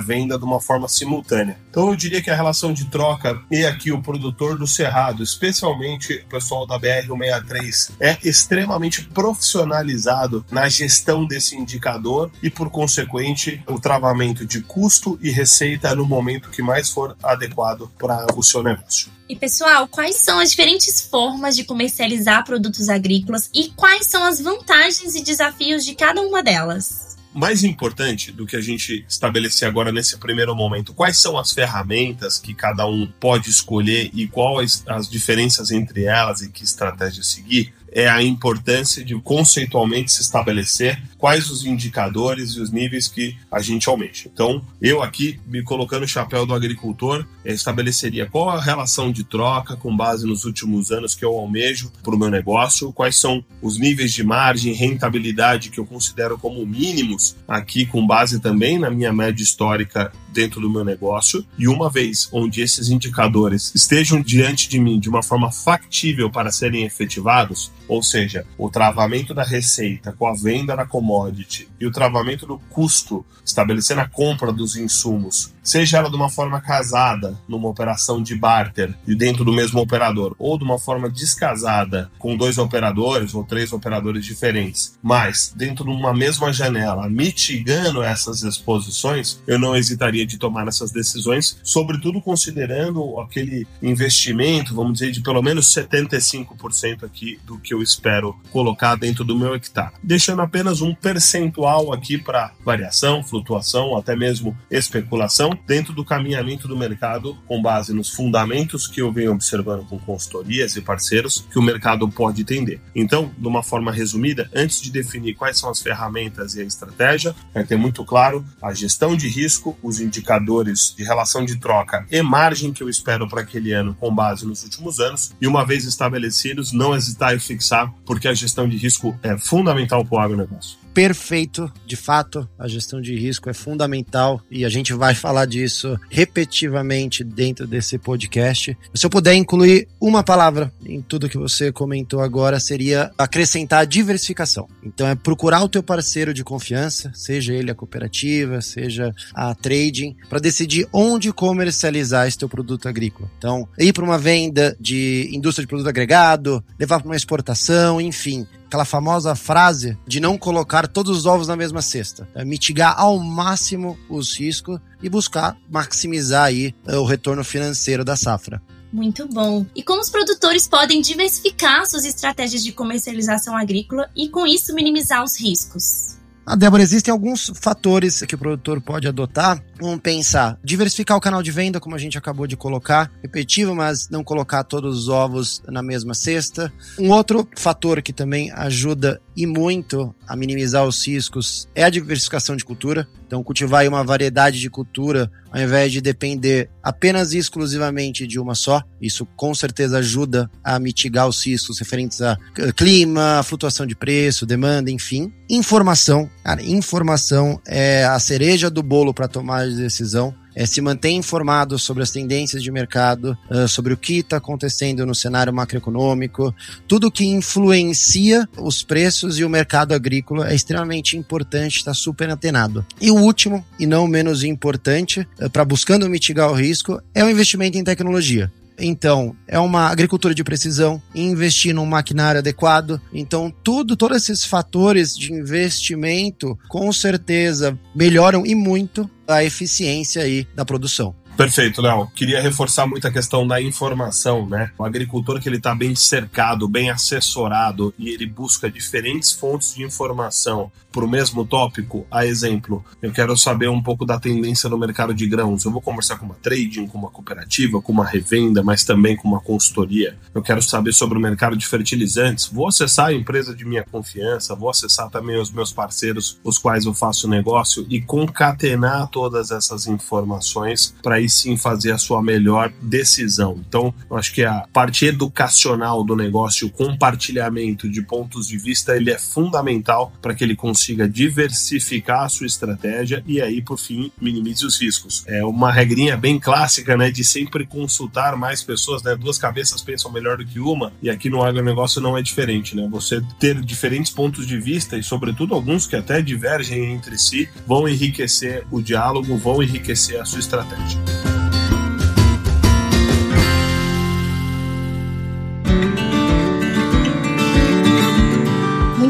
venda 0.00 0.38
de 0.38 0.44
uma 0.44 0.60
forma 0.60 0.88
simultânea. 0.88 1.58
Então 1.70 1.88
eu 1.88 1.96
diria 1.96 2.22
que 2.22 2.30
a 2.30 2.34
relação 2.34 2.72
de 2.72 2.86
troca 2.86 3.40
e 3.50 3.64
aqui 3.64 3.92
o 3.92 4.00
produtor 4.00 4.58
do 4.58 4.66
cerrado, 4.66 5.22
especialmente 5.22 6.24
o 6.26 6.28
pessoal 6.28 6.66
da 6.66 6.78
BR 6.78 7.06
163, 7.06 7.92
é 8.00 8.16
extremamente 8.24 9.04
profissionalizado 9.04 10.15
na 10.50 10.68
gestão 10.68 11.26
desse 11.26 11.56
indicador 11.56 12.30
e, 12.42 12.50
por 12.50 12.70
consequente, 12.70 13.62
o 13.66 13.80
travamento 13.80 14.46
de 14.46 14.60
custo 14.60 15.18
e 15.22 15.30
receita 15.30 15.94
no 15.94 16.06
momento 16.06 16.50
que 16.50 16.62
mais 16.62 16.90
for 16.90 17.16
adequado 17.22 17.90
para 17.98 18.26
o 18.36 18.42
seu 18.42 18.62
negócio. 18.62 19.10
E 19.28 19.34
pessoal, 19.34 19.88
quais 19.88 20.16
são 20.16 20.38
as 20.38 20.50
diferentes 20.50 21.00
formas 21.00 21.56
de 21.56 21.64
comercializar 21.64 22.44
produtos 22.44 22.88
agrícolas 22.88 23.50
e 23.52 23.70
quais 23.70 24.06
são 24.06 24.24
as 24.24 24.40
vantagens 24.40 25.16
e 25.16 25.22
desafios 25.22 25.84
de 25.84 25.94
cada 25.94 26.20
uma 26.20 26.42
delas? 26.42 27.06
mais 27.36 27.62
importante 27.62 28.32
do 28.32 28.46
que 28.46 28.56
a 28.56 28.62
gente 28.62 29.04
estabelecer 29.06 29.68
agora 29.68 29.92
nesse 29.92 30.16
primeiro 30.16 30.56
momento, 30.56 30.94
quais 30.94 31.18
são 31.18 31.36
as 31.36 31.52
ferramentas 31.52 32.38
que 32.38 32.54
cada 32.54 32.86
um 32.86 33.06
pode 33.20 33.50
escolher 33.50 34.10
e 34.14 34.26
quais 34.26 34.82
as 34.86 35.06
diferenças 35.06 35.70
entre 35.70 36.04
elas 36.04 36.40
e 36.40 36.50
que 36.50 36.64
estratégia 36.64 37.22
seguir, 37.22 37.74
é 37.92 38.08
a 38.08 38.22
importância 38.22 39.04
de 39.04 39.14
conceitualmente 39.20 40.12
se 40.12 40.22
estabelecer 40.22 41.00
quais 41.18 41.50
os 41.50 41.64
indicadores 41.64 42.52
e 42.52 42.60
os 42.60 42.70
níveis 42.70 43.08
que 43.08 43.36
a 43.50 43.60
gente 43.60 43.88
almeja. 43.88 44.30
Então, 44.32 44.62
eu 44.80 45.02
aqui, 45.02 45.38
me 45.46 45.62
colocando 45.62 46.04
o 46.04 46.08
chapéu 46.08 46.46
do 46.46 46.54
agricultor, 46.54 47.26
estabeleceria 47.44 48.26
qual 48.26 48.50
a 48.50 48.60
relação 48.60 49.10
de 49.10 49.24
troca 49.24 49.76
com 49.76 49.96
base 49.96 50.26
nos 50.26 50.44
últimos 50.44 50.90
anos 50.90 51.14
que 51.14 51.24
eu 51.24 51.32
almejo 51.36 51.92
para 52.02 52.14
o 52.14 52.18
meu 52.18 52.30
negócio, 52.30 52.92
quais 52.92 53.16
são 53.16 53.44
os 53.62 53.78
níveis 53.78 54.12
de 54.12 54.24
margem, 54.24 54.72
rentabilidade 54.72 55.70
que 55.70 55.78
eu 55.78 55.86
considero 55.86 56.38
como 56.38 56.66
mínimos 56.66 57.36
aqui, 57.46 57.86
com 57.86 58.06
base 58.06 58.40
também 58.40 58.78
na 58.78 58.90
minha 58.90 59.12
média 59.12 59.42
histórica 59.42 60.12
dentro 60.32 60.60
do 60.60 60.70
meu 60.70 60.84
negócio. 60.84 61.44
E 61.58 61.66
uma 61.66 61.88
vez 61.88 62.28
onde 62.30 62.60
esses 62.60 62.90
indicadores 62.90 63.72
estejam 63.74 64.20
diante 64.20 64.68
de 64.68 64.78
mim 64.78 65.00
de 65.00 65.08
uma 65.08 65.22
forma 65.22 65.50
factível 65.50 66.30
para 66.30 66.52
serem 66.52 66.84
efetivados, 66.84 67.72
ou 67.88 68.02
seja, 68.02 68.46
o 68.58 68.68
travamento 68.68 69.32
da 69.32 69.42
receita 69.42 70.12
com 70.12 70.26
a 70.26 70.34
venda 70.34 70.76
da 70.76 70.84
commodity 71.06 71.68
e 71.80 71.86
o 71.86 71.92
travamento 71.92 72.46
do 72.46 72.58
custo, 72.70 73.24
estabelecendo 73.44 74.00
a 74.00 74.08
compra 74.08 74.52
dos 74.52 74.76
insumos, 74.76 75.54
seja 75.62 75.98
ela 75.98 76.10
de 76.10 76.16
uma 76.16 76.28
forma 76.28 76.60
casada, 76.60 77.38
numa 77.48 77.68
operação 77.68 78.22
de 78.22 78.34
barter 78.34 78.94
e 79.06 79.14
dentro 79.14 79.44
do 79.44 79.52
mesmo 79.52 79.80
operador, 79.80 80.34
ou 80.38 80.58
de 80.58 80.64
uma 80.64 80.78
forma 80.78 81.08
descasada, 81.08 82.10
com 82.18 82.36
dois 82.36 82.58
operadores 82.58 83.34
ou 83.34 83.44
três 83.44 83.72
operadores 83.72 84.24
diferentes, 84.24 84.98
mas 85.02 85.52
dentro 85.54 85.84
de 85.84 85.90
uma 85.90 86.14
mesma 86.14 86.52
janela, 86.52 87.08
mitigando 87.08 88.02
essas 88.02 88.42
exposições, 88.42 89.40
eu 89.46 89.58
não 89.58 89.76
hesitaria 89.76 90.26
de 90.26 90.38
tomar 90.38 90.66
essas 90.66 90.90
decisões, 90.90 91.58
sobretudo 91.62 92.20
considerando 92.20 93.20
aquele 93.20 93.66
investimento, 93.82 94.74
vamos 94.74 94.94
dizer, 94.94 95.12
de 95.12 95.20
pelo 95.20 95.42
menos 95.42 95.72
75% 95.72 97.04
aqui 97.04 97.38
do 97.44 97.58
que 97.58 97.74
eu 97.74 97.82
espero 97.82 98.36
colocar 98.50 98.96
dentro 98.96 99.24
do 99.24 99.38
meu 99.38 99.54
hectare, 99.54 99.94
deixando 100.02 100.42
apenas 100.42 100.80
um 100.80 100.95
percentual 101.00 101.92
aqui 101.92 102.18
para 102.18 102.52
variação, 102.64 103.22
flutuação, 103.22 103.96
até 103.96 104.16
mesmo 104.16 104.56
especulação, 104.70 105.50
dentro 105.66 105.92
do 105.92 106.04
caminhamento 106.04 106.68
do 106.68 106.76
mercado 106.76 107.36
com 107.46 107.60
base 107.60 107.92
nos 107.92 108.10
fundamentos 108.10 108.86
que 108.86 109.00
eu 109.00 109.12
venho 109.12 109.32
observando 109.32 109.86
com 109.86 109.98
consultorias 109.98 110.76
e 110.76 110.80
parceiros 110.80 111.46
que 111.50 111.58
o 111.58 111.62
mercado 111.62 112.08
pode 112.08 112.42
entender. 112.42 112.80
Então, 112.94 113.30
de 113.36 113.46
uma 113.46 113.62
forma 113.62 113.92
resumida, 113.92 114.50
antes 114.54 114.80
de 114.80 114.90
definir 114.90 115.34
quais 115.34 115.58
são 115.58 115.70
as 115.70 115.80
ferramentas 115.80 116.54
e 116.54 116.60
a 116.60 116.64
estratégia, 116.64 117.34
é 117.54 117.62
ter 117.62 117.76
muito 117.76 118.04
claro 118.04 118.44
a 118.60 118.72
gestão 118.72 119.16
de 119.16 119.28
risco, 119.28 119.76
os 119.82 120.00
indicadores 120.00 120.94
de 120.96 121.04
relação 121.04 121.44
de 121.44 121.56
troca 121.56 122.06
e 122.10 122.22
margem 122.22 122.72
que 122.72 122.82
eu 122.82 122.88
espero 122.88 123.28
para 123.28 123.42
aquele 123.42 123.72
ano 123.72 123.94
com 123.98 124.14
base 124.14 124.46
nos 124.46 124.62
últimos 124.64 125.00
anos, 125.00 125.34
e 125.40 125.46
uma 125.46 125.64
vez 125.64 125.84
estabelecidos, 125.84 126.72
não 126.72 126.94
hesitar 126.94 127.34
em 127.34 127.38
fixar 127.38 127.92
porque 128.04 128.28
a 128.28 128.34
gestão 128.34 128.68
de 128.68 128.76
risco 128.76 129.18
é 129.22 129.36
fundamental 129.36 130.04
para 130.04 130.16
o 130.16 130.20
agronegócio 130.20 130.85
perfeito, 130.96 131.70
de 131.86 131.94
fato, 131.94 132.48
a 132.58 132.66
gestão 132.66 133.02
de 133.02 133.14
risco 133.14 133.50
é 133.50 133.52
fundamental 133.52 134.40
e 134.50 134.64
a 134.64 134.68
gente 134.70 134.94
vai 134.94 135.14
falar 135.14 135.44
disso 135.44 135.94
repetitivamente 136.08 137.22
dentro 137.22 137.66
desse 137.66 137.98
podcast. 137.98 138.74
Se 138.94 139.04
eu 139.04 139.10
puder 139.10 139.34
incluir 139.34 139.86
uma 140.00 140.24
palavra 140.24 140.72
em 140.86 141.02
tudo 141.02 141.28
que 141.28 141.36
você 141.36 141.70
comentou 141.70 142.22
agora, 142.22 142.58
seria 142.58 143.10
acrescentar 143.18 143.86
diversificação. 143.86 144.66
Então 144.82 145.06
é 145.06 145.14
procurar 145.14 145.62
o 145.62 145.68
teu 145.68 145.82
parceiro 145.82 146.32
de 146.32 146.42
confiança, 146.42 147.12
seja 147.14 147.52
ele 147.52 147.70
a 147.70 147.74
cooperativa, 147.74 148.62
seja 148.62 149.14
a 149.34 149.54
trading, 149.54 150.16
para 150.30 150.40
decidir 150.40 150.88
onde 150.94 151.30
comercializar 151.30 152.26
esse 152.26 152.38
teu 152.38 152.48
produto 152.48 152.88
agrícola. 152.88 153.30
Então, 153.36 153.68
ir 153.78 153.92
para 153.92 154.02
uma 154.02 154.16
venda 154.16 154.74
de 154.80 155.28
indústria 155.30 155.64
de 155.64 155.68
produto 155.68 155.90
agregado, 155.90 156.64
levar 156.80 157.00
para 157.00 157.08
uma 157.10 157.16
exportação, 157.16 158.00
enfim, 158.00 158.46
aquela 158.66 158.84
famosa 158.84 159.34
frase 159.34 159.96
de 160.06 160.20
não 160.20 160.36
colocar 160.36 160.86
todos 160.86 161.16
os 161.16 161.26
ovos 161.26 161.48
na 161.48 161.56
mesma 161.56 161.80
cesta. 161.80 162.28
É 162.34 162.44
mitigar 162.44 162.94
ao 162.98 163.18
máximo 163.18 163.98
os 164.08 164.38
riscos 164.38 164.78
e 165.02 165.08
buscar 165.08 165.56
maximizar 165.70 166.44
aí 166.44 166.74
é, 166.86 166.96
o 166.96 167.04
retorno 167.04 167.44
financeiro 167.44 168.04
da 168.04 168.16
safra. 168.16 168.60
Muito 168.92 169.26
bom. 169.28 169.66
E 169.74 169.82
como 169.82 170.00
os 170.00 170.10
produtores 170.10 170.66
podem 170.66 171.00
diversificar 171.00 171.86
suas 171.86 172.04
estratégias 172.04 172.62
de 172.62 172.72
comercialização 172.72 173.56
agrícola 173.56 174.08
e, 174.16 174.28
com 174.28 174.46
isso, 174.46 174.74
minimizar 174.74 175.22
os 175.22 175.38
riscos? 175.38 176.15
Ah, 176.48 176.54
Débora, 176.54 176.80
existem 176.80 177.10
alguns 177.10 177.50
fatores 177.60 178.20
que 178.20 178.36
o 178.36 178.38
produtor 178.38 178.80
pode 178.80 179.08
adotar. 179.08 179.60
Vamos 179.80 179.98
pensar, 179.98 180.56
diversificar 180.62 181.16
o 181.16 181.20
canal 181.20 181.42
de 181.42 181.50
venda, 181.50 181.80
como 181.80 181.96
a 181.96 181.98
gente 181.98 182.16
acabou 182.16 182.46
de 182.46 182.56
colocar, 182.56 183.10
repetitivo, 183.20 183.74
mas 183.74 184.08
não 184.08 184.22
colocar 184.22 184.62
todos 184.62 184.96
os 184.96 185.08
ovos 185.08 185.60
na 185.66 185.82
mesma 185.82 186.14
cesta. 186.14 186.72
Um 187.00 187.10
outro 187.10 187.48
fator 187.56 188.00
que 188.00 188.12
também 188.12 188.52
ajuda 188.52 189.20
e 189.36 189.46
muito 189.46 190.14
a 190.26 190.34
minimizar 190.34 190.86
os 190.86 191.06
riscos 191.06 191.68
é 191.74 191.84
a 191.84 191.90
diversificação 191.90 192.56
de 192.56 192.64
cultura. 192.64 193.06
Então, 193.26 193.42
cultivar 193.42 193.86
uma 193.86 194.02
variedade 194.02 194.60
de 194.60 194.70
cultura 194.70 195.30
ao 195.50 195.60
invés 195.60 195.92
de 195.92 196.00
depender 196.00 196.70
apenas 196.82 197.32
e 197.32 197.38
exclusivamente 197.38 198.26
de 198.26 198.38
uma 198.38 198.54
só. 198.54 198.82
Isso 199.00 199.26
com 199.36 199.54
certeza 199.54 199.98
ajuda 199.98 200.50
a 200.62 200.78
mitigar 200.78 201.28
os 201.28 201.44
riscos 201.44 201.78
referentes 201.78 202.22
a 202.22 202.38
clima, 202.76 203.42
flutuação 203.42 203.84
de 203.84 203.94
preço, 203.96 204.46
demanda, 204.46 204.90
enfim. 204.90 205.32
Informação. 205.50 206.30
Cara, 206.42 206.62
informação 206.62 207.60
é 207.66 208.04
a 208.04 208.18
cereja 208.18 208.70
do 208.70 208.82
bolo 208.82 209.12
para 209.12 209.28
tomar 209.28 209.68
de 209.68 209.76
decisão 209.76 210.34
é, 210.56 210.64
se 210.64 210.80
manter 210.80 211.10
informado 211.10 211.78
sobre 211.78 212.02
as 212.02 212.10
tendências 212.10 212.62
de 212.62 212.72
mercado, 212.72 213.36
uh, 213.50 213.68
sobre 213.68 213.92
o 213.92 213.96
que 213.96 214.20
está 214.20 214.38
acontecendo 214.38 215.04
no 215.04 215.14
cenário 215.14 215.52
macroeconômico, 215.52 216.54
tudo 216.88 217.10
que 217.10 217.26
influencia 217.26 218.48
os 218.56 218.82
preços 218.82 219.38
e 219.38 219.44
o 219.44 219.50
mercado 219.50 219.92
agrícola 219.92 220.50
é 220.50 220.54
extremamente 220.54 221.14
importante, 221.16 221.76
está 221.76 221.92
super 221.92 222.30
antenado. 222.30 222.84
E 222.98 223.10
o 223.10 223.16
último, 223.16 223.64
e 223.78 223.86
não 223.86 224.08
menos 224.08 224.42
importante, 224.42 225.28
uh, 225.38 225.50
para 225.50 225.64
buscando 225.64 226.08
mitigar 226.08 226.50
o 226.50 226.54
risco, 226.54 226.98
é 227.14 227.22
o 227.22 227.28
investimento 227.28 227.76
em 227.76 227.84
tecnologia. 227.84 228.50
Então, 228.78 229.34
é 229.48 229.58
uma 229.58 229.88
agricultura 229.88 230.34
de 230.34 230.44
precisão, 230.44 231.00
investir 231.14 231.74
num 231.74 231.86
maquinário 231.86 232.38
adequado. 232.38 233.00
Então, 233.12 233.52
tudo, 233.62 233.96
todos 233.96 234.16
esses 234.16 234.44
fatores 234.44 235.16
de 235.16 235.32
investimento, 235.32 236.58
com 236.68 236.92
certeza, 236.92 237.78
melhoram 237.94 238.44
e 238.44 238.54
muito 238.54 239.08
a 239.26 239.42
eficiência 239.42 240.22
aí 240.22 240.46
da 240.54 240.64
produção. 240.64 241.14
Perfeito, 241.36 241.82
Léo. 241.82 242.10
Queria 242.14 242.40
reforçar 242.40 242.86
muito 242.86 243.06
a 243.06 243.10
questão 243.10 243.46
da 243.46 243.60
informação, 243.60 244.48
né? 244.48 244.70
O 244.78 244.84
agricultor 244.84 245.38
que 245.38 245.46
ele 245.46 245.58
está 245.58 245.74
bem 245.74 245.94
cercado, 245.94 246.66
bem 246.66 246.88
assessorado 246.88 247.92
e 247.98 248.08
ele 248.08 248.24
busca 248.24 248.70
diferentes 248.70 249.32
fontes 249.32 249.74
de 249.74 249.82
informação 249.82 250.72
para 250.90 251.04
o 251.04 251.08
mesmo 251.08 251.44
tópico. 251.44 252.06
A 252.10 252.24
exemplo, 252.24 252.82
eu 253.02 253.12
quero 253.12 253.36
saber 253.36 253.68
um 253.68 253.82
pouco 253.82 254.06
da 254.06 254.18
tendência 254.18 254.66
no 254.70 254.78
mercado 254.78 255.12
de 255.12 255.26
grãos. 255.26 255.66
Eu 255.66 255.70
vou 255.70 255.82
conversar 255.82 256.16
com 256.16 256.24
uma 256.24 256.36
trading, 256.36 256.86
com 256.86 256.96
uma 256.96 257.10
cooperativa, 257.10 257.82
com 257.82 257.92
uma 257.92 258.06
revenda, 258.06 258.62
mas 258.62 258.82
também 258.82 259.14
com 259.14 259.28
uma 259.28 259.40
consultoria. 259.40 260.16
Eu 260.34 260.40
quero 260.40 260.62
saber 260.62 260.94
sobre 260.94 261.18
o 261.18 261.20
mercado 261.20 261.54
de 261.54 261.66
fertilizantes. 261.66 262.46
Vou 262.46 262.66
acessar 262.66 263.08
a 263.08 263.12
empresa 263.12 263.54
de 263.54 263.66
minha 263.66 263.84
confiança, 263.84 264.54
vou 264.54 264.70
acessar 264.70 265.10
também 265.10 265.38
os 265.38 265.50
meus 265.50 265.70
parceiros, 265.70 266.40
os 266.42 266.56
quais 266.56 266.86
eu 266.86 266.94
faço 266.94 267.28
negócio 267.28 267.86
e 267.90 268.00
concatenar 268.00 269.08
todas 269.08 269.50
essas 269.50 269.86
informações 269.86 270.94
para 271.02 271.20
aí 271.26 271.28
sim 271.28 271.56
fazer 271.56 271.92
a 271.92 271.98
sua 271.98 272.22
melhor 272.22 272.72
decisão. 272.80 273.60
Então, 273.68 273.92
eu 274.08 274.16
acho 274.16 274.32
que 274.32 274.44
a 274.44 274.66
parte 274.72 275.04
educacional 275.04 276.02
do 276.04 276.16
negócio, 276.16 276.68
o 276.68 276.70
compartilhamento 276.70 277.88
de 277.88 278.00
pontos 278.00 278.46
de 278.48 278.56
vista, 278.56 278.96
ele 278.96 279.10
é 279.10 279.18
fundamental 279.18 280.12
para 280.22 280.34
que 280.34 280.42
ele 280.42 280.56
consiga 280.56 281.08
diversificar 281.08 282.24
a 282.24 282.28
sua 282.28 282.46
estratégia 282.46 283.22
e 283.26 283.42
aí, 283.42 283.60
por 283.60 283.78
fim, 283.78 284.10
minimize 284.20 284.64
os 284.64 284.80
riscos. 284.80 285.24
É 285.26 285.44
uma 285.44 285.70
regrinha 285.70 286.16
bem 286.16 286.38
clássica, 286.38 286.96
né, 286.96 287.10
de 287.10 287.24
sempre 287.24 287.66
consultar 287.66 288.36
mais 288.36 288.62
pessoas, 288.62 289.02
né? 289.02 289.16
Duas 289.16 289.38
cabeças 289.38 289.82
pensam 289.82 290.10
melhor 290.10 290.38
do 290.38 290.46
que 290.46 290.60
uma, 290.60 290.92
e 291.02 291.10
aqui 291.10 291.28
no 291.28 291.42
agronegócio 291.42 292.00
não 292.00 292.16
é 292.16 292.22
diferente, 292.22 292.76
né? 292.76 292.86
Você 292.90 293.20
ter 293.40 293.60
diferentes 293.60 294.12
pontos 294.12 294.46
de 294.46 294.58
vista 294.58 294.96
e, 294.96 295.02
sobretudo, 295.02 295.54
alguns 295.54 295.86
que 295.86 295.96
até 295.96 296.22
divergem 296.22 296.92
entre 296.92 297.18
si, 297.18 297.48
vão 297.66 297.88
enriquecer 297.88 298.64
o 298.70 298.80
diálogo, 298.80 299.36
vão 299.36 299.62
enriquecer 299.62 300.20
a 300.20 300.24
sua 300.24 300.40
estratégia. 300.40 301.15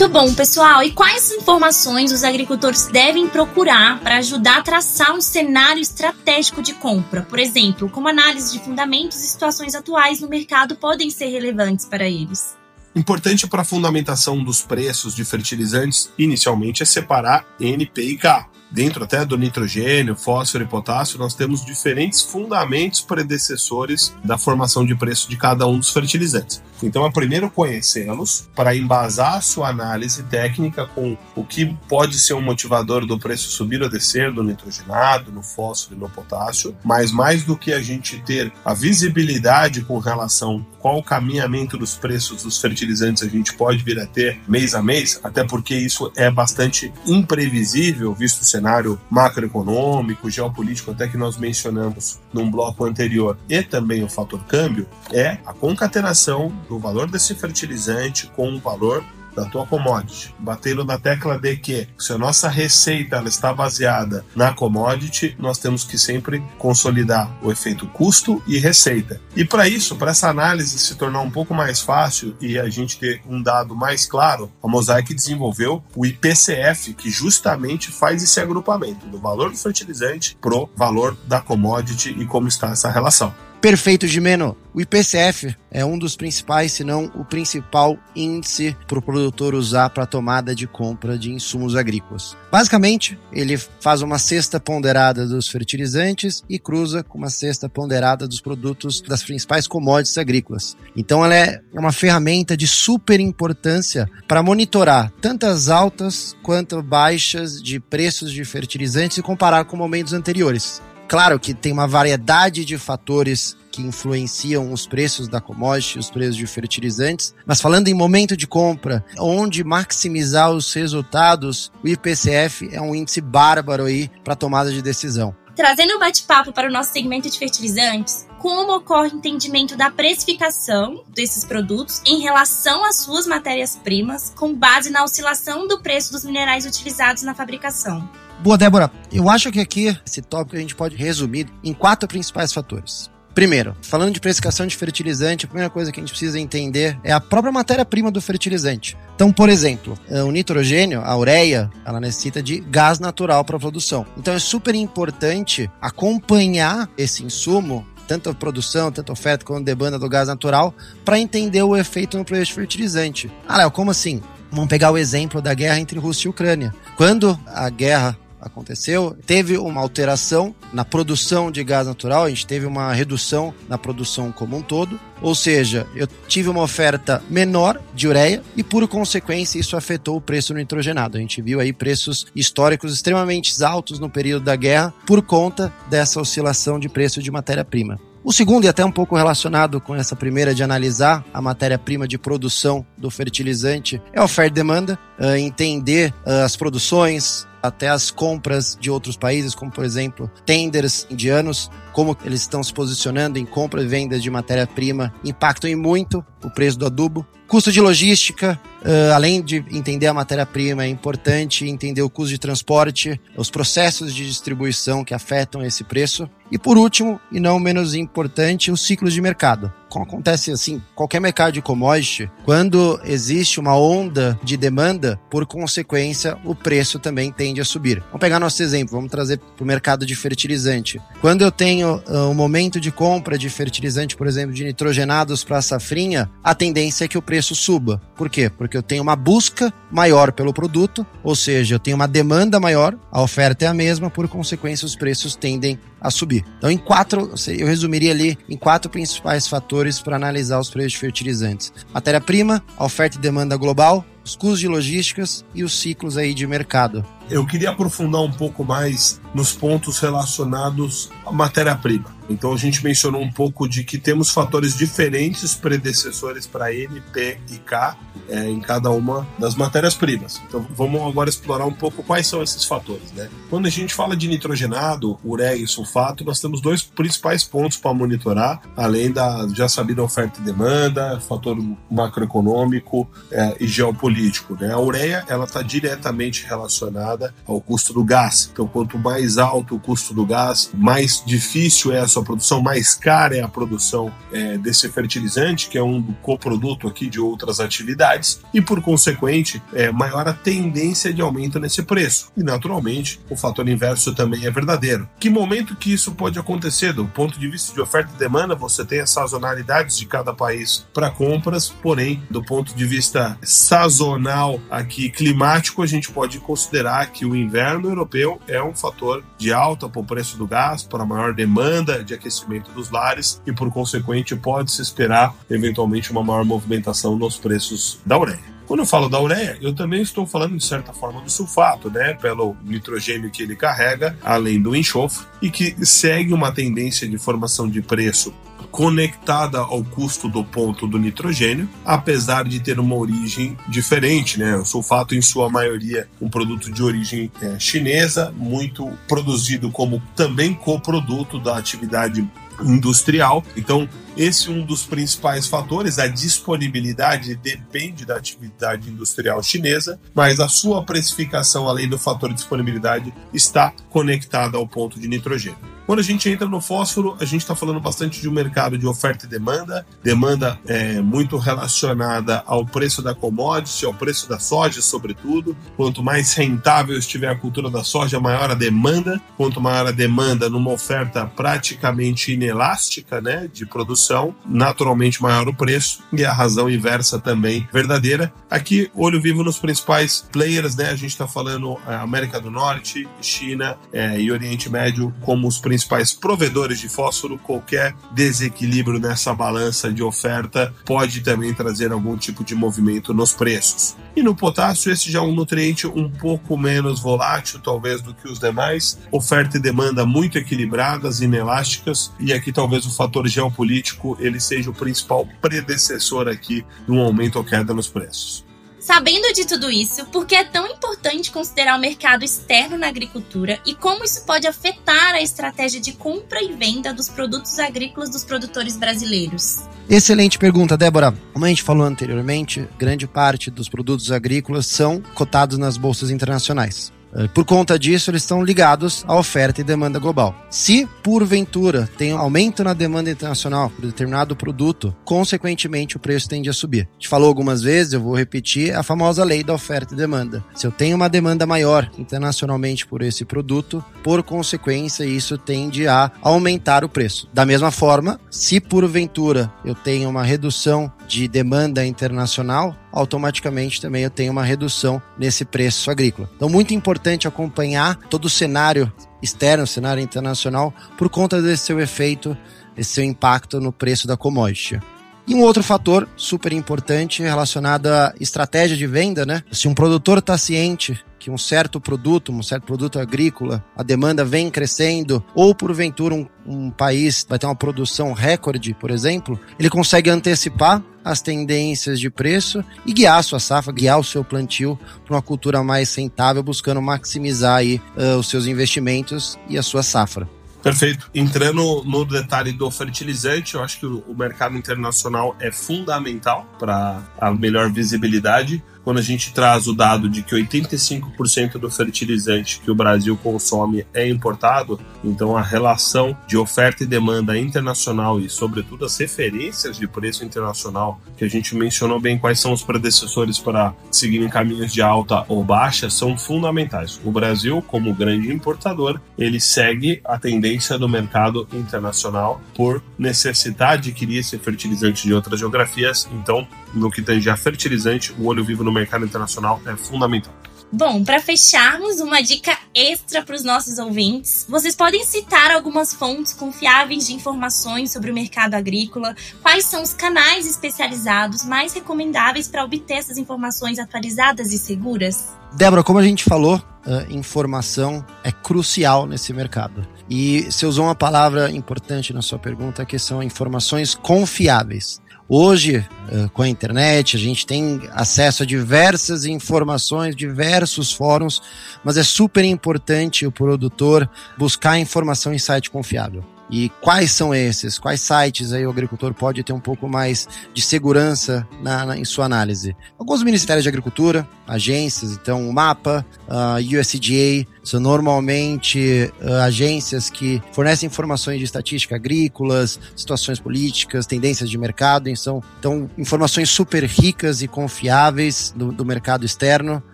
Muito 0.00 0.14
bom, 0.14 0.34
pessoal. 0.34 0.82
E 0.82 0.92
quais 0.92 1.30
informações 1.30 2.10
os 2.10 2.24
agricultores 2.24 2.86
devem 2.86 3.28
procurar 3.28 4.00
para 4.00 4.16
ajudar 4.16 4.60
a 4.60 4.62
traçar 4.62 5.14
um 5.14 5.20
cenário 5.20 5.82
estratégico 5.82 6.62
de 6.62 6.72
compra? 6.72 7.20
Por 7.20 7.38
exemplo, 7.38 7.86
como 7.86 8.08
análise 8.08 8.50
de 8.50 8.64
fundamentos 8.64 9.18
e 9.18 9.26
situações 9.28 9.74
atuais 9.74 10.18
no 10.18 10.26
mercado 10.26 10.74
podem 10.74 11.10
ser 11.10 11.26
relevantes 11.26 11.84
para 11.84 12.08
eles? 12.08 12.56
Importante 12.96 13.46
para 13.46 13.60
a 13.60 13.64
fundamentação 13.64 14.42
dos 14.42 14.62
preços 14.62 15.14
de 15.14 15.22
fertilizantes, 15.22 16.10
inicialmente, 16.18 16.82
é 16.82 16.86
separar 16.86 17.44
NP 17.60 18.00
e 18.00 18.16
K. 18.16 18.48
Dentro 18.70 19.04
até 19.04 19.24
do 19.24 19.36
nitrogênio, 19.36 20.14
fósforo 20.14 20.62
e 20.64 20.66
potássio, 20.66 21.18
nós 21.18 21.34
temos 21.34 21.64
diferentes 21.64 22.22
fundamentos 22.22 23.00
predecessores 23.00 24.14
da 24.24 24.38
formação 24.38 24.86
de 24.86 24.94
preço 24.94 25.28
de 25.28 25.36
cada 25.36 25.66
um 25.66 25.78
dos 25.78 25.90
fertilizantes. 25.90 26.62
Então 26.82 27.04
é 27.04 27.10
primeiro 27.10 27.50
conhecê-los 27.50 28.48
para 28.54 28.74
embasar 28.74 29.34
a 29.34 29.40
sua 29.40 29.68
análise 29.68 30.22
técnica 30.24 30.86
com 30.86 31.16
o 31.34 31.44
que 31.44 31.76
pode 31.88 32.18
ser 32.18 32.34
um 32.34 32.40
motivador 32.40 33.04
do 33.04 33.18
preço 33.18 33.50
subir 33.50 33.82
ou 33.82 33.88
descer 33.88 34.32
do 34.32 34.42
nitrogenado, 34.42 35.30
no 35.30 35.42
fósforo 35.42 35.96
e 35.96 35.98
no 35.98 36.08
potássio, 36.08 36.74
mas 36.82 37.12
mais 37.12 37.44
do 37.44 37.56
que 37.56 37.72
a 37.72 37.82
gente 37.82 38.20
ter 38.22 38.52
a 38.64 38.72
visibilidade 38.72 39.82
com 39.82 39.98
relação 39.98 40.64
qual 40.80 40.98
o 40.98 41.02
caminhamento 41.02 41.76
dos 41.76 41.94
preços 41.94 42.42
dos 42.42 42.58
fertilizantes 42.58 43.22
a 43.22 43.28
gente 43.28 43.52
pode 43.54 43.84
vir 43.84 44.00
a 44.00 44.06
ter 44.06 44.40
mês 44.48 44.74
a 44.74 44.82
mês, 44.82 45.20
até 45.22 45.44
porque 45.44 45.74
isso 45.74 46.10
é 46.16 46.30
bastante 46.30 46.92
imprevisível, 47.06 48.14
visto 48.14 48.40
o 48.40 48.44
cenário 48.60 49.00
macroeconômico, 49.08 50.30
geopolítico, 50.30 50.90
até 50.90 51.08
que 51.08 51.16
nós 51.16 51.38
mencionamos 51.38 52.20
num 52.32 52.50
bloco 52.50 52.84
anterior, 52.84 53.38
e 53.48 53.62
também 53.62 54.04
o 54.04 54.08
fator 54.08 54.40
câmbio, 54.44 54.86
é 55.10 55.38
a 55.46 55.54
concatenação 55.54 56.52
do 56.68 56.78
valor 56.78 57.10
desse 57.10 57.34
fertilizante 57.34 58.26
com 58.36 58.52
o 58.52 58.60
valor 58.60 59.02
da 59.34 59.44
tua 59.44 59.66
commodity, 59.66 60.34
batendo 60.38 60.84
na 60.84 60.98
tecla 60.98 61.38
de 61.38 61.56
que 61.56 61.88
se 61.98 62.12
a 62.12 62.18
nossa 62.18 62.48
receita 62.48 63.16
ela 63.16 63.28
está 63.28 63.52
baseada 63.52 64.24
na 64.34 64.52
commodity, 64.52 65.36
nós 65.38 65.58
temos 65.58 65.84
que 65.84 65.98
sempre 65.98 66.42
consolidar 66.58 67.30
o 67.42 67.50
efeito 67.50 67.86
custo 67.88 68.42
e 68.46 68.58
receita. 68.58 69.20
E 69.34 69.44
para 69.44 69.68
isso, 69.68 69.96
para 69.96 70.10
essa 70.10 70.28
análise 70.28 70.78
se 70.78 70.94
tornar 70.94 71.20
um 71.20 71.30
pouco 71.30 71.54
mais 71.54 71.80
fácil 71.80 72.36
e 72.40 72.58
a 72.58 72.68
gente 72.68 72.98
ter 72.98 73.22
um 73.28 73.42
dado 73.42 73.74
mais 73.74 74.06
claro, 74.06 74.50
a 74.62 74.68
Mosaic 74.68 75.14
desenvolveu 75.14 75.82
o 75.94 76.06
IPCF, 76.06 76.94
que 76.94 77.10
justamente 77.10 77.90
faz 77.90 78.22
esse 78.22 78.40
agrupamento 78.40 79.06
do 79.06 79.18
valor 79.18 79.50
do 79.50 79.56
fertilizante 79.56 80.36
pro 80.40 80.68
valor 80.76 81.16
da 81.26 81.40
commodity 81.40 82.10
e 82.10 82.26
como 82.26 82.48
está 82.48 82.70
essa 82.70 82.90
relação. 82.90 83.34
Perfeito, 83.60 84.06
Gimeno. 84.06 84.56
O 84.72 84.80
IPCF 84.80 85.54
é 85.70 85.84
um 85.84 85.98
dos 85.98 86.16
principais, 86.16 86.72
se 86.72 86.82
não 86.82 87.06
o 87.14 87.24
principal 87.24 87.98
índice 88.16 88.74
para 88.86 88.98
o 88.98 89.02
produtor 89.02 89.54
usar 89.54 89.90
para 89.90 90.06
tomada 90.06 90.54
de 90.54 90.66
compra 90.66 91.18
de 91.18 91.30
insumos 91.30 91.76
agrícolas. 91.76 92.36
Basicamente, 92.50 93.18
ele 93.32 93.58
faz 93.58 94.00
uma 94.00 94.18
cesta 94.18 94.58
ponderada 94.58 95.26
dos 95.26 95.48
fertilizantes 95.48 96.42
e 96.48 96.58
cruza 96.58 97.02
com 97.02 97.18
uma 97.18 97.28
cesta 97.28 97.68
ponderada 97.68 98.26
dos 98.26 98.40
produtos 98.40 99.02
das 99.02 99.22
principais 99.22 99.66
commodities 99.66 100.16
agrícolas. 100.16 100.76
Então, 100.96 101.22
ela 101.24 101.34
é 101.34 101.60
uma 101.74 101.92
ferramenta 101.92 102.56
de 102.56 102.66
super 102.66 103.20
importância 103.20 104.08
para 104.26 104.42
monitorar 104.42 105.12
tantas 105.20 105.68
altas 105.68 106.34
quanto 106.42 106.82
baixas 106.82 107.60
de 107.60 107.78
preços 107.78 108.32
de 108.32 108.44
fertilizantes 108.44 109.18
e 109.18 109.22
comparar 109.22 109.64
com 109.64 109.76
momentos 109.76 110.12
anteriores. 110.12 110.80
Claro 111.10 111.40
que 111.40 111.52
tem 111.52 111.72
uma 111.72 111.88
variedade 111.88 112.64
de 112.64 112.78
fatores 112.78 113.56
que 113.72 113.82
influenciam 113.82 114.72
os 114.72 114.86
preços 114.86 115.26
da 115.26 115.40
commodity, 115.40 115.98
os 115.98 116.08
preços 116.08 116.36
de 116.36 116.46
fertilizantes, 116.46 117.34
mas 117.44 117.60
falando 117.60 117.88
em 117.88 117.94
momento 117.94 118.36
de 118.36 118.46
compra, 118.46 119.04
onde 119.18 119.64
maximizar 119.64 120.52
os 120.52 120.72
resultados, 120.72 121.72
o 121.82 121.88
IPCF 121.88 122.68
é 122.72 122.80
um 122.80 122.94
índice 122.94 123.20
bárbaro 123.20 123.86
aí 123.86 124.08
para 124.22 124.36
tomada 124.36 124.70
de 124.70 124.80
decisão. 124.80 125.34
Trazendo 125.56 125.96
um 125.96 125.98
bate-papo 125.98 126.52
para 126.52 126.68
o 126.68 126.72
nosso 126.72 126.92
segmento 126.92 127.28
de 127.28 127.40
fertilizantes, 127.40 128.28
como 128.38 128.76
ocorre 128.76 129.08
o 129.08 129.16
entendimento 129.16 129.76
da 129.76 129.90
precificação 129.90 131.02
desses 131.08 131.44
produtos 131.44 132.00
em 132.06 132.20
relação 132.20 132.84
às 132.84 132.98
suas 132.98 133.26
matérias-primas, 133.26 134.32
com 134.36 134.54
base 134.54 134.90
na 134.90 135.02
oscilação 135.02 135.66
do 135.66 135.80
preço 135.80 136.12
dos 136.12 136.24
minerais 136.24 136.64
utilizados 136.64 137.24
na 137.24 137.34
fabricação? 137.34 138.08
Boa, 138.42 138.56
Débora. 138.56 138.90
Eu 139.12 139.28
acho 139.28 139.52
que 139.52 139.60
aqui 139.60 139.94
esse 140.06 140.22
tópico 140.22 140.56
a 140.56 140.58
gente 140.58 140.74
pode 140.74 140.96
resumir 140.96 141.46
em 141.62 141.74
quatro 141.74 142.08
principais 142.08 142.52
fatores. 142.52 143.10
Primeiro, 143.34 143.76
falando 143.82 144.14
de 144.14 144.20
precificação 144.20 144.66
de 144.66 144.74
fertilizante, 144.76 145.44
a 145.44 145.48
primeira 145.48 145.70
coisa 145.70 145.92
que 145.92 146.00
a 146.00 146.02
gente 146.02 146.10
precisa 146.10 146.40
entender 146.40 146.98
é 147.04 147.12
a 147.12 147.20
própria 147.20 147.52
matéria-prima 147.52 148.10
do 148.10 148.20
fertilizante. 148.20 148.96
Então, 149.14 149.30
por 149.30 149.50
exemplo, 149.50 149.96
eh, 150.08 150.22
o 150.22 150.30
nitrogênio, 150.30 151.02
a 151.02 151.16
ureia, 151.16 151.70
ela 151.84 152.00
necessita 152.00 152.42
de 152.42 152.60
gás 152.60 152.98
natural 152.98 153.44
para 153.44 153.56
a 153.56 153.60
produção. 153.60 154.06
Então, 154.16 154.32
é 154.32 154.38
super 154.38 154.74
importante 154.74 155.70
acompanhar 155.80 156.88
esse 156.96 157.22
insumo 157.22 157.86
tanto 158.08 158.28
a 158.28 158.34
produção, 158.34 158.90
tanto 158.90 159.10
a 159.10 159.12
oferta 159.12 159.44
quanto 159.44 159.60
a 159.60 159.64
demanda 159.64 159.96
do 159.96 160.08
gás 160.08 160.26
natural, 160.26 160.74
para 161.04 161.20
entender 161.20 161.62
o 161.62 161.76
efeito 161.76 162.18
no 162.18 162.24
preço 162.24 162.54
fertilizante. 162.54 163.30
Ah, 163.46 163.58
Léo, 163.58 163.70
como 163.70 163.92
assim? 163.92 164.20
Vamos 164.50 164.68
pegar 164.68 164.90
o 164.90 164.98
exemplo 164.98 165.40
da 165.40 165.54
guerra 165.54 165.78
entre 165.78 165.96
Rússia 165.96 166.26
e 166.26 166.30
Ucrânia. 166.30 166.74
Quando 166.96 167.38
a 167.46 167.70
guerra 167.70 168.18
aconteceu, 168.40 169.16
teve 169.26 169.58
uma 169.58 169.80
alteração 169.80 170.54
na 170.72 170.84
produção 170.84 171.50
de 171.50 171.62
gás 171.62 171.86
natural, 171.86 172.24
a 172.24 172.28
gente 172.28 172.46
teve 172.46 172.66
uma 172.66 172.92
redução 172.92 173.54
na 173.68 173.78
produção 173.78 174.32
como 174.32 174.56
um 174.56 174.62
todo, 174.62 174.98
ou 175.20 175.34
seja, 175.34 175.86
eu 175.94 176.08
tive 176.26 176.48
uma 176.48 176.62
oferta 176.62 177.22
menor 177.28 177.80
de 177.94 178.08
ureia 178.08 178.42
e, 178.56 178.62
por 178.62 178.86
consequência, 178.88 179.58
isso 179.58 179.76
afetou 179.76 180.16
o 180.16 180.20
preço 180.20 180.52
no 180.52 180.58
nitrogenado. 180.58 181.18
A 181.18 181.20
gente 181.20 181.42
viu 181.42 181.60
aí 181.60 181.72
preços 181.72 182.26
históricos 182.34 182.94
extremamente 182.94 183.62
altos 183.62 183.98
no 183.98 184.08
período 184.08 184.44
da 184.44 184.56
guerra 184.56 184.94
por 185.06 185.20
conta 185.22 185.72
dessa 185.88 186.20
oscilação 186.20 186.78
de 186.78 186.88
preço 186.88 187.22
de 187.22 187.30
matéria-prima. 187.30 188.00
O 188.22 188.34
segundo, 188.34 188.64
e 188.64 188.68
até 188.68 188.84
um 188.84 188.92
pouco 188.92 189.16
relacionado 189.16 189.80
com 189.80 189.94
essa 189.94 190.14
primeira 190.14 190.54
de 190.54 190.62
analisar 190.62 191.24
a 191.32 191.40
matéria-prima 191.40 192.06
de 192.06 192.18
produção 192.18 192.84
do 192.96 193.10
fertilizante, 193.10 194.00
é 194.12 194.20
a 194.20 194.24
oferta 194.24 194.50
e 194.50 194.54
demanda, 194.54 194.98
uh, 195.20 195.36
entender 195.36 196.14
uh, 196.26 196.44
as 196.44 196.56
produções, 196.56 197.46
até 197.62 197.88
as 197.88 198.10
compras 198.10 198.76
de 198.80 198.90
outros 198.90 199.16
países, 199.16 199.54
como 199.54 199.70
por 199.70 199.84
exemplo 199.84 200.30
tenders 200.46 201.06
indianos, 201.10 201.70
como 201.92 202.16
eles 202.24 202.40
estão 202.40 202.62
se 202.62 202.72
posicionando 202.72 203.38
em 203.38 203.44
compra 203.44 203.82
e 203.82 203.86
venda 203.86 204.18
de 204.18 204.30
matéria-prima, 204.30 205.12
impactam 205.24 205.68
em 205.68 205.76
muito 205.76 206.24
o 206.42 206.50
preço 206.50 206.78
do 206.78 206.86
adubo. 206.86 207.26
Custo 207.46 207.72
de 207.72 207.80
logística, 207.80 208.58
uh, 208.82 209.12
além 209.12 209.42
de 209.42 209.56
entender 209.72 210.06
a 210.06 210.14
matéria-prima, 210.14 210.84
é 210.84 210.88
importante 210.88 211.66
entender 211.66 212.00
o 212.00 212.08
custo 212.08 212.30
de 212.30 212.38
transporte, 212.38 213.20
os 213.36 213.50
processos 213.50 214.14
de 214.14 214.24
distribuição 214.24 215.04
que 215.04 215.12
afetam 215.12 215.60
esse 215.62 215.82
preço. 215.82 216.30
E 216.50 216.56
por 216.56 216.78
último, 216.78 217.20
e 217.32 217.40
não 217.40 217.58
menos 217.58 217.92
importante, 217.94 218.70
os 218.70 218.86
ciclos 218.86 219.12
de 219.12 219.20
mercado. 219.20 219.72
Acontece 219.98 220.50
assim, 220.50 220.80
qualquer 220.94 221.20
mercado 221.20 221.52
de 221.52 221.62
commodity, 221.62 222.30
quando 222.44 223.00
existe 223.04 223.58
uma 223.58 223.76
onda 223.76 224.38
de 224.42 224.56
demanda, 224.56 225.20
por 225.28 225.46
consequência, 225.46 226.36
o 226.44 226.54
preço 226.54 226.98
também 226.98 227.32
tende 227.32 227.60
a 227.60 227.64
subir. 227.64 228.00
Vamos 228.06 228.20
pegar 228.20 228.38
nosso 228.38 228.62
exemplo, 228.62 228.96
vamos 228.96 229.10
trazer 229.10 229.38
para 229.38 229.64
o 229.64 229.66
mercado 229.66 230.06
de 230.06 230.14
fertilizante. 230.14 231.00
Quando 231.20 231.42
eu 231.42 231.50
tenho 231.50 232.02
uh, 232.08 232.28
um 232.28 232.34
momento 232.34 232.80
de 232.80 232.90
compra 232.90 233.36
de 233.36 233.48
fertilizante, 233.48 234.16
por 234.16 234.26
exemplo, 234.26 234.54
de 234.54 234.64
nitrogenados 234.64 235.44
para 235.44 235.58
a 235.58 235.62
safrinha, 235.62 236.30
a 236.42 236.54
tendência 236.54 237.04
é 237.04 237.08
que 237.08 237.18
o 237.18 237.22
preço 237.22 237.54
suba. 237.54 238.00
Por 238.16 238.28
quê? 238.28 238.50
Porque 238.50 238.76
eu 238.76 238.82
tenho 238.82 239.02
uma 239.02 239.16
busca 239.16 239.72
maior 239.90 240.32
pelo 240.32 240.52
produto, 240.52 241.06
ou 241.22 241.34
seja, 241.34 241.74
eu 241.74 241.78
tenho 241.78 241.96
uma 241.96 242.08
demanda 242.08 242.60
maior, 242.60 242.96
a 243.10 243.22
oferta 243.22 243.64
é 243.64 243.68
a 243.68 243.74
mesma, 243.74 244.10
por 244.10 244.28
consequência, 244.28 244.86
os 244.86 244.96
preços 244.96 245.34
tendem 245.34 245.78
a 246.00 246.10
subir. 246.10 246.44
Então, 246.58 246.70
em 246.70 246.78
quatro, 246.78 247.32
eu 247.48 247.66
resumiria 247.66 248.12
ali 248.12 248.38
em 248.48 248.56
quatro 248.56 248.90
principais 248.90 249.46
fatores 249.46 250.00
para 250.00 250.16
analisar 250.16 250.58
os 250.58 250.70
preços 250.70 250.92
de 250.92 250.98
fertilizantes: 250.98 251.72
matéria-prima, 251.92 252.62
oferta 252.78 253.16
e 253.16 253.20
demanda 253.20 253.56
global, 253.56 254.04
os 254.24 254.34
custos 254.36 254.60
de 254.60 254.68
logísticas 254.68 255.44
e 255.54 255.62
os 255.62 255.78
ciclos 255.78 256.16
aí 256.16 256.32
de 256.32 256.46
mercado. 256.46 257.04
Eu 257.30 257.46
queria 257.46 257.70
aprofundar 257.70 258.20
um 258.22 258.32
pouco 258.32 258.64
mais 258.64 259.20
nos 259.32 259.52
pontos 259.52 260.00
relacionados 260.00 261.10
à 261.24 261.30
matéria-prima. 261.30 262.18
Então 262.28 262.52
a 262.52 262.56
gente 262.56 262.82
mencionou 262.84 263.20
um 263.20 263.30
pouco 263.30 263.68
de 263.68 263.82
que 263.82 263.98
temos 263.98 264.30
fatores 264.30 264.76
diferentes 264.76 265.54
predecessores 265.54 266.46
para 266.46 266.72
N, 266.72 267.00
P 267.12 267.38
e 267.50 267.58
K 267.58 267.96
é, 268.28 268.48
em 268.48 268.60
cada 268.60 268.90
uma 268.90 269.26
das 269.36 269.56
matérias-primas. 269.56 270.40
Então 270.46 270.64
vamos 270.70 271.02
agora 271.02 271.28
explorar 271.28 271.66
um 271.66 271.72
pouco 271.72 272.04
quais 272.04 272.28
são 272.28 272.40
esses 272.40 272.64
fatores. 272.64 273.10
Né? 273.12 273.28
Quando 273.48 273.66
a 273.66 273.70
gente 273.70 273.92
fala 273.92 274.16
de 274.16 274.28
nitrogenado, 274.28 275.18
ureia 275.24 275.56
e 275.56 275.66
sulfato, 275.66 276.24
nós 276.24 276.40
temos 276.40 276.60
dois 276.60 276.82
principais 276.82 277.42
pontos 277.42 277.76
para 277.76 277.92
monitorar, 277.92 278.62
além 278.76 279.10
da 279.10 279.48
já 279.52 279.68
sabida 279.68 280.00
oferta 280.00 280.40
e 280.40 280.44
demanda, 280.44 281.18
fator 281.20 281.56
macroeconômico 281.90 283.08
é, 283.32 283.56
e 283.58 283.66
geopolítico. 283.66 284.54
Né? 284.54 284.72
A 284.72 284.78
ureia 284.78 285.24
ela 285.28 285.46
está 285.46 285.62
diretamente 285.62 286.46
relacionada 286.46 287.19
ao 287.46 287.60
custo 287.60 287.92
do 287.92 288.04
gás. 288.04 288.50
Então 288.52 288.66
quanto 288.66 288.98
mais 288.98 289.38
alto 289.38 289.76
o 289.76 289.80
custo 289.80 290.14
do 290.14 290.24
gás, 290.24 290.70
mais 290.74 291.22
difícil 291.24 291.92
é 291.92 292.00
a 292.00 292.08
sua 292.08 292.22
produção, 292.22 292.62
mais 292.62 292.94
cara 292.94 293.36
é 293.36 293.42
a 293.42 293.48
produção 293.48 294.12
é, 294.32 294.58
desse 294.58 294.88
fertilizante, 294.88 295.68
que 295.68 295.78
é 295.78 295.82
um 295.82 296.02
coproduto 296.22 296.86
aqui 296.86 297.08
de 297.08 297.20
outras 297.20 297.60
atividades, 297.60 298.40
e 298.52 298.60
por 298.60 298.80
consequente, 298.80 299.62
é, 299.72 299.90
maior 299.90 300.28
a 300.28 300.32
tendência 300.32 301.12
de 301.12 301.20
aumento 301.20 301.58
nesse 301.58 301.82
preço. 301.82 302.30
E 302.36 302.42
naturalmente, 302.42 303.20
o 303.28 303.36
fator 303.36 303.68
inverso 303.68 304.14
também 304.14 304.46
é 304.46 304.50
verdadeiro. 304.50 305.08
Que 305.18 305.30
momento 305.30 305.76
que 305.76 305.92
isso 305.92 306.12
pode 306.12 306.38
acontecer? 306.38 306.92
Do 306.92 307.06
ponto 307.06 307.38
de 307.38 307.48
vista 307.48 307.72
de 307.72 307.80
oferta 307.80 308.10
e 308.14 308.18
demanda, 308.18 308.54
você 308.54 308.84
tem 308.84 309.00
as 309.00 309.10
sazonalidades 309.10 309.98
de 309.98 310.06
cada 310.06 310.32
país 310.32 310.86
para 310.92 311.10
compras, 311.10 311.68
porém, 311.68 312.22
do 312.30 312.42
ponto 312.42 312.74
de 312.74 312.86
vista 312.86 313.38
sazonal 313.42 314.60
aqui 314.70 315.10
climático, 315.10 315.82
a 315.82 315.86
gente 315.86 316.10
pode 316.10 316.38
considerar 316.38 316.99
que 317.06 317.24
o 317.24 317.36
inverno 317.36 317.88
europeu 317.88 318.40
é 318.46 318.62
um 318.62 318.74
fator 318.74 319.24
de 319.38 319.52
alta 319.52 319.88
para 319.88 320.00
o 320.00 320.04
preço 320.04 320.36
do 320.36 320.46
gás, 320.46 320.82
para 320.82 321.04
maior 321.04 321.34
demanda 321.34 322.02
de 322.02 322.14
aquecimento 322.14 322.70
dos 322.72 322.90
lares 322.90 323.40
e, 323.46 323.52
por 323.52 323.70
consequente, 323.70 324.36
pode-se 324.36 324.82
esperar 324.82 325.34
eventualmente 325.48 326.10
uma 326.10 326.22
maior 326.22 326.44
movimentação 326.44 327.16
nos 327.16 327.36
preços 327.36 328.00
da 328.04 328.18
ureia. 328.18 328.49
Quando 328.70 328.80
eu 328.82 328.86
falo 328.86 329.08
da 329.08 329.20
ureia, 329.20 329.58
eu 329.60 329.74
também 329.74 330.00
estou 330.00 330.24
falando 330.24 330.56
de 330.56 330.64
certa 330.64 330.92
forma 330.92 331.20
do 331.20 331.28
sulfato, 331.28 331.90
né? 331.90 332.14
Pelo 332.14 332.56
nitrogênio 332.62 333.28
que 333.28 333.42
ele 333.42 333.56
carrega, 333.56 334.16
além 334.22 334.62
do 334.62 334.76
enxofre, 334.76 335.26
e 335.42 335.50
que 335.50 335.74
segue 335.84 336.32
uma 336.32 336.52
tendência 336.52 337.08
de 337.08 337.18
formação 337.18 337.68
de 337.68 337.82
preço 337.82 338.32
conectada 338.70 339.58
ao 339.58 339.82
custo 339.82 340.28
do 340.28 340.44
ponto 340.44 340.86
do 340.86 341.00
nitrogênio, 341.00 341.68
apesar 341.84 342.44
de 342.44 342.60
ter 342.60 342.78
uma 342.78 342.94
origem 342.94 343.58
diferente, 343.66 344.38
né? 344.38 344.56
O 344.56 344.64
sulfato, 344.64 345.16
em 345.16 345.20
sua 345.20 345.50
maioria, 345.50 346.08
um 346.20 346.30
produto 346.30 346.70
de 346.70 346.80
origem 346.80 347.28
é, 347.42 347.58
chinesa, 347.58 348.32
muito 348.36 348.88
produzido 349.08 349.68
como 349.72 350.00
também 350.14 350.54
coproduto 350.54 351.40
da 351.40 351.58
atividade 351.58 352.24
industrial. 352.62 353.44
Então, 353.56 353.88
esse 354.20 354.48
é 354.48 354.50
um 354.50 354.66
dos 354.66 354.84
principais 354.84 355.46
fatores. 355.46 355.98
A 355.98 356.06
disponibilidade 356.06 357.34
depende 357.36 358.04
da 358.04 358.16
atividade 358.16 358.90
industrial 358.90 359.42
chinesa, 359.42 359.98
mas 360.14 360.38
a 360.40 360.46
sua 360.46 360.84
precificação, 360.84 361.66
além 361.66 361.88
do 361.88 361.98
fator 361.98 362.30
disponibilidade, 362.30 363.14
está 363.32 363.72
conectada 363.88 364.58
ao 364.58 364.68
ponto 364.68 365.00
de 365.00 365.08
nitrogênio. 365.08 365.56
Quando 365.90 365.98
a 365.98 366.04
gente 366.04 366.28
entra 366.28 366.46
no 366.46 366.60
fósforo, 366.60 367.16
a 367.18 367.24
gente 367.24 367.40
está 367.40 367.56
falando 367.56 367.80
bastante 367.80 368.20
de 368.20 368.28
um 368.28 368.32
mercado 368.32 368.78
de 368.78 368.86
oferta 368.86 369.26
e 369.26 369.28
demanda, 369.28 369.84
demanda 370.04 370.56
é, 370.64 371.00
muito 371.00 371.36
relacionada 371.36 372.44
ao 372.46 372.64
preço 372.64 373.02
da 373.02 373.12
commodity, 373.12 373.84
ao 373.84 373.92
preço 373.92 374.28
da 374.28 374.38
soja, 374.38 374.80
sobretudo. 374.80 375.56
Quanto 375.76 376.00
mais 376.00 376.32
rentável 376.34 376.96
estiver 376.96 377.28
a 377.28 377.34
cultura 377.34 377.68
da 377.68 377.82
soja, 377.82 378.20
maior 378.20 378.52
a 378.52 378.54
demanda. 378.54 379.20
Quanto 379.36 379.60
maior 379.60 379.88
a 379.88 379.90
demanda 379.90 380.48
numa 380.48 380.70
oferta 380.70 381.26
praticamente 381.26 382.32
inelástica 382.32 383.20
né, 383.20 383.50
de 383.52 383.66
produção, 383.66 384.09
naturalmente 384.44 385.22
maior 385.22 385.48
o 385.48 385.54
preço. 385.54 386.02
E 386.12 386.24
a 386.24 386.32
razão 386.32 386.68
inversa 386.68 387.18
também 387.18 387.68
verdadeira. 387.72 388.32
Aqui, 388.50 388.90
olho 388.94 389.20
vivo 389.20 389.44
nos 389.44 389.58
principais 389.58 390.24
players, 390.32 390.74
né? 390.74 390.90
A 390.90 390.96
gente 390.96 391.10
está 391.10 391.26
falando 391.26 391.78
é, 391.86 391.94
América 391.94 392.40
do 392.40 392.50
Norte, 392.50 393.08
China 393.20 393.76
é, 393.92 394.20
e 394.20 394.30
Oriente 394.30 394.68
Médio 394.68 395.14
como 395.20 395.46
os 395.46 395.58
principais 395.58 396.12
provedores 396.12 396.80
de 396.80 396.88
fósforo, 396.88 397.38
qualquer 397.38 397.94
desequilíbrio 398.12 398.98
nessa 398.98 399.34
balança 399.34 399.92
de 399.92 400.02
oferta 400.02 400.74
pode 400.84 401.20
também 401.20 401.54
trazer 401.54 401.92
algum 401.92 402.16
tipo 402.16 402.42
de 402.44 402.54
movimento 402.54 403.14
nos 403.14 403.32
preços. 403.32 403.96
E 404.16 404.22
no 404.22 404.34
potássio, 404.34 404.92
esse 404.92 405.10
já 405.10 405.20
é 405.20 405.22
um 405.22 405.34
nutriente 405.34 405.86
um 405.86 406.10
pouco 406.10 406.56
menos 406.56 407.00
volátil, 407.00 407.60
talvez, 407.60 408.02
do 408.02 408.12
que 408.12 408.28
os 408.28 408.38
demais, 408.38 408.98
oferta 409.10 409.56
e 409.56 409.60
demanda 409.60 410.04
muito 410.04 410.36
equilibradas, 410.36 411.20
inelásticas, 411.20 412.12
e 412.18 412.32
aqui 412.32 412.52
talvez 412.52 412.84
o 412.86 412.94
fator 412.94 413.26
geopolítico 413.28 413.89
ele 414.18 414.40
seja 414.40 414.70
o 414.70 414.74
principal 414.74 415.26
predecessor 415.40 416.28
aqui 416.28 416.64
de 416.86 416.92
um 416.92 417.00
aumento 417.00 417.36
ou 417.36 417.44
queda 417.44 417.74
nos 417.74 417.88
preços. 417.88 418.44
Sabendo 418.80 419.32
de 419.34 419.46
tudo 419.46 419.70
isso, 419.70 420.06
por 420.06 420.26
que 420.26 420.34
é 420.34 420.42
tão 420.42 420.66
importante 420.66 421.30
considerar 421.30 421.76
o 421.76 421.80
mercado 421.80 422.24
externo 422.24 422.78
na 422.78 422.88
agricultura 422.88 423.60
e 423.66 423.74
como 423.74 424.02
isso 424.02 424.24
pode 424.24 424.46
afetar 424.46 425.14
a 425.14 425.20
estratégia 425.20 425.78
de 425.78 425.92
compra 425.92 426.42
e 426.42 426.54
venda 426.54 426.92
dos 426.92 427.08
produtos 427.08 427.58
agrícolas 427.58 428.08
dos 428.08 428.24
produtores 428.24 428.78
brasileiros? 428.78 429.68
Excelente 429.88 430.38
pergunta, 430.38 430.78
Débora. 430.78 431.14
Como 431.32 431.44
a 431.44 431.48
gente 431.48 431.62
falou 431.62 431.84
anteriormente, 431.84 432.66
grande 432.78 433.06
parte 433.06 433.50
dos 433.50 433.68
produtos 433.68 434.10
agrícolas 434.10 434.66
são 434.66 435.02
cotados 435.14 435.58
nas 435.58 435.76
bolsas 435.76 436.10
internacionais. 436.10 436.90
Eh, 437.14 437.28
por 437.28 437.44
conta 437.44 437.78
disso, 437.78 438.10
eles 438.10 438.22
estão 438.22 438.42
ligados 438.42 439.04
à 439.06 439.16
oferta 439.16 439.60
e 439.60 439.64
demanda 439.64 439.98
global. 439.98 440.34
Se, 440.50 440.86
porventura, 441.02 441.88
tem 441.98 442.14
um 442.14 442.18
aumento 442.18 442.62
na 442.62 442.72
demanda 442.72 443.10
internacional 443.10 443.70
por 443.70 443.84
determinado 443.86 444.36
produto, 444.36 444.94
consequentemente 445.04 445.96
o 445.96 446.00
preço 446.00 446.28
tende 446.28 446.48
a 446.48 446.52
subir. 446.52 446.88
A 446.90 446.94
gente 446.94 447.08
falou 447.08 447.28
algumas 447.28 447.62
vezes, 447.62 447.92
eu 447.92 448.00
vou 448.00 448.14
repetir, 448.14 448.74
a 448.74 448.82
famosa 448.82 449.24
lei 449.24 449.42
da 449.42 449.54
oferta 449.54 449.94
e 449.94 449.96
demanda. 449.96 450.44
Se 450.54 450.66
eu 450.66 450.70
tenho 450.70 450.96
uma 450.96 451.08
demanda 451.08 451.46
maior 451.46 451.90
internacionalmente 451.98 452.86
por 452.86 453.02
esse 453.02 453.24
produto, 453.24 453.84
por 454.02 454.22
consequência, 454.22 455.04
isso 455.04 455.36
tende 455.36 455.86
a 455.86 456.10
aumentar 456.22 456.84
o 456.84 456.88
preço. 456.88 457.28
Da 457.32 457.44
mesma 457.44 457.70
forma, 457.70 458.20
se 458.30 458.60
porventura 458.60 459.52
eu 459.64 459.74
tenho 459.74 460.08
uma 460.08 460.22
redução 460.22 460.92
de 461.06 461.26
demanda 461.26 461.84
internacional, 461.84 462.76
automaticamente 462.92 463.80
também 463.80 464.04
eu 464.04 464.10
tenho 464.10 464.32
uma 464.32 464.44
redução 464.44 465.00
nesse 465.18 465.44
preço 465.44 465.90
agrícola. 465.90 466.28
Então, 466.36 466.48
muito 466.48 466.74
importante 466.74 467.28
acompanhar 467.28 467.96
todo 468.08 468.24
o 468.26 468.30
cenário 468.30 468.92
externo, 469.22 469.64
o 469.64 469.66
cenário 469.66 470.02
internacional, 470.02 470.72
por 470.96 471.08
conta 471.08 471.40
desse 471.40 471.66
seu 471.66 471.80
efeito, 471.80 472.36
esse 472.76 472.94
seu 472.94 473.04
impacto 473.04 473.60
no 473.60 473.72
preço 473.72 474.06
da 474.06 474.16
commodity. 474.16 474.80
E 475.26 475.34
um 475.34 475.42
outro 475.42 475.62
fator 475.62 476.08
super 476.16 476.52
importante 476.52 477.22
relacionado 477.22 477.86
à 477.86 478.12
estratégia 478.18 478.76
de 478.76 478.86
venda, 478.86 479.24
né? 479.24 479.44
Se 479.52 479.68
um 479.68 479.74
produtor 479.74 480.18
está 480.18 480.36
ciente 480.36 480.98
que 481.20 481.30
um 481.30 481.36
certo 481.36 481.78
produto, 481.78 482.32
um 482.32 482.42
certo 482.42 482.64
produto 482.64 482.98
agrícola, 482.98 483.62
a 483.76 483.82
demanda 483.82 484.24
vem 484.24 484.50
crescendo, 484.50 485.22
ou 485.34 485.54
porventura 485.54 486.14
um, 486.14 486.26
um 486.46 486.70
país 486.70 487.26
vai 487.28 487.38
ter 487.38 487.46
uma 487.46 487.54
produção 487.54 488.14
recorde, 488.14 488.72
por 488.72 488.90
exemplo, 488.90 489.38
ele 489.58 489.68
consegue 489.68 490.08
antecipar 490.08 490.82
as 491.04 491.20
tendências 491.20 492.00
de 492.00 492.10
preço 492.10 492.64
e 492.86 492.92
guiar 492.92 493.18
a 493.18 493.22
sua 493.22 493.38
safra, 493.38 493.72
guiar 493.72 493.98
o 493.98 494.04
seu 494.04 494.24
plantio 494.24 494.78
para 495.04 495.14
uma 495.14 495.22
cultura 495.22 495.62
mais 495.62 495.94
rentável, 495.94 496.42
buscando 496.42 496.80
maximizar 496.80 497.56
aí, 497.56 497.80
uh, 497.96 498.18
os 498.18 498.28
seus 498.28 498.46
investimentos 498.46 499.38
e 499.48 499.58
a 499.58 499.62
sua 499.62 499.82
safra. 499.82 500.28
Perfeito. 500.62 501.10
Entrando 501.14 501.82
no 501.84 502.04
detalhe 502.04 502.52
do 502.52 502.70
fertilizante, 502.70 503.54
eu 503.54 503.62
acho 503.62 503.80
que 503.80 503.86
o 503.86 504.14
mercado 504.14 504.56
internacional 504.56 505.34
é 505.40 505.50
fundamental 505.50 506.46
para 506.58 507.02
a 507.18 507.30
melhor 507.30 507.72
visibilidade 507.72 508.62
quando 508.82 508.98
a 508.98 509.02
gente 509.02 509.32
traz 509.32 509.66
o 509.66 509.74
dado 509.74 510.08
de 510.08 510.22
que 510.22 510.34
85% 510.34 511.52
do 511.52 511.70
fertilizante 511.70 512.60
que 512.60 512.70
o 512.70 512.74
Brasil 512.74 513.16
consome 513.16 513.86
é 513.92 514.08
importado, 514.08 514.80
então 515.04 515.36
a 515.36 515.42
relação 515.42 516.16
de 516.26 516.36
oferta 516.36 516.82
e 516.82 516.86
demanda 516.86 517.38
internacional 517.38 518.18
e, 518.18 518.28
sobretudo, 518.28 518.84
as 518.84 518.96
referências 518.98 519.76
de 519.76 519.86
preço 519.86 520.24
internacional, 520.24 521.00
que 521.16 521.24
a 521.24 521.28
gente 521.28 521.54
mencionou 521.54 522.00
bem 522.00 522.18
quais 522.18 522.40
são 522.40 522.52
os 522.52 522.62
predecessores 522.62 523.38
para 523.38 523.74
seguir 523.90 524.22
em 524.22 524.28
caminhos 524.28 524.72
de 524.72 524.80
alta 524.80 525.24
ou 525.28 525.44
baixa, 525.44 525.90
são 525.90 526.16
fundamentais. 526.16 527.00
O 527.04 527.10
Brasil, 527.10 527.62
como 527.62 527.94
grande 527.94 528.32
importador, 528.32 529.00
ele 529.18 529.40
segue 529.40 530.00
a 530.04 530.18
tendência 530.18 530.78
do 530.78 530.88
mercado 530.88 531.46
internacional 531.52 532.40
por 532.54 532.82
necessitar 532.98 533.78
de 533.78 533.90
adquirir 533.90 534.18
esse 534.18 534.38
fertilizante 534.38 535.06
de 535.06 535.12
outras 535.12 535.38
geografias, 535.38 536.08
então, 536.12 536.46
no 536.74 536.90
que 536.90 537.02
tange 537.02 537.28
a 537.28 537.36
fertilizante, 537.36 538.12
o 538.18 538.26
olho 538.26 538.44
vivo 538.44 538.64
no 538.64 538.72
mercado 538.72 539.04
internacional 539.04 539.60
é 539.66 539.76
fundamental. 539.76 540.34
Bom, 540.72 541.02
para 541.02 541.20
fecharmos, 541.20 541.98
uma 541.98 542.22
dica 542.22 542.56
extra 542.72 543.22
para 543.22 543.34
os 543.34 543.42
nossos 543.42 543.78
ouvintes. 543.78 544.46
Vocês 544.48 544.76
podem 544.76 545.04
citar 545.04 545.50
algumas 545.50 545.92
fontes 545.92 546.32
confiáveis 546.32 547.08
de 547.08 547.12
informações 547.12 547.92
sobre 547.92 548.12
o 548.12 548.14
mercado 548.14 548.54
agrícola? 548.54 549.16
Quais 549.42 549.64
são 549.64 549.82
os 549.82 549.92
canais 549.92 550.46
especializados 550.46 551.44
mais 551.44 551.72
recomendáveis 551.72 552.46
para 552.46 552.64
obter 552.64 552.94
essas 552.94 553.18
informações 553.18 553.80
atualizadas 553.80 554.52
e 554.52 554.58
seguras? 554.58 555.30
Débora, 555.52 555.82
como 555.82 555.98
a 555.98 556.04
gente 556.04 556.22
falou, 556.22 556.56
uh, 556.56 557.12
informação 557.12 558.06
é 558.22 558.30
crucial 558.30 559.06
nesse 559.06 559.32
mercado. 559.32 559.84
E 560.08 560.42
você 560.42 560.64
usou 560.66 560.84
uma 560.84 560.94
palavra 560.94 561.50
importante 561.50 562.12
na 562.12 562.22
sua 562.22 562.38
pergunta, 562.38 562.86
que 562.86 562.98
são 562.98 563.20
informações 563.20 563.96
confiáveis. 563.96 565.02
Hoje, 565.32 565.86
com 566.32 566.42
a 566.42 566.48
internet, 566.48 567.16
a 567.16 567.20
gente 567.20 567.46
tem 567.46 567.80
acesso 567.92 568.42
a 568.42 568.46
diversas 568.46 569.24
informações, 569.24 570.16
diversos 570.16 570.90
fóruns, 570.92 571.40
mas 571.84 571.96
é 571.96 572.02
super 572.02 572.44
importante 572.44 573.24
o 573.24 573.30
produtor 573.30 574.10
buscar 574.36 574.76
informação 574.80 575.32
em 575.32 575.38
site 575.38 575.70
confiável. 575.70 576.24
E 576.50 576.68
quais 576.80 577.12
são 577.12 577.34
esses? 577.34 577.78
Quais 577.78 578.00
sites 578.00 578.52
aí 578.52 578.66
o 578.66 578.70
agricultor 578.70 579.14
pode 579.14 579.42
ter 579.42 579.52
um 579.52 579.60
pouco 579.60 579.88
mais 579.88 580.26
de 580.52 580.60
segurança 580.60 581.46
na, 581.62 581.86
na 581.86 581.96
em 581.96 582.04
sua 582.04 582.24
análise? 582.24 582.76
Alguns 582.98 583.22
ministérios 583.22 583.62
de 583.62 583.68
agricultura, 583.68 584.28
agências, 584.46 585.12
então 585.12 585.48
o 585.48 585.52
MAPA, 585.52 586.04
a 586.28 586.56
USDA, 586.56 587.46
são 587.62 587.78
normalmente 587.78 589.12
uh, 589.20 589.34
agências 589.42 590.10
que 590.10 590.42
fornecem 590.52 590.86
informações 590.86 591.38
de 591.38 591.44
estatística 591.44 591.94
agrícolas, 591.94 592.80
situações 592.96 593.38
políticas, 593.38 594.06
tendências 594.06 594.50
de 594.50 594.58
mercado, 594.58 595.08
então, 595.08 595.42
então 595.58 595.88
informações 595.96 596.50
super 596.50 596.84
ricas 596.84 597.42
e 597.42 597.48
confiáveis 597.48 598.52
do, 598.56 598.72
do 598.72 598.84
mercado 598.84 599.24
externo. 599.24 599.82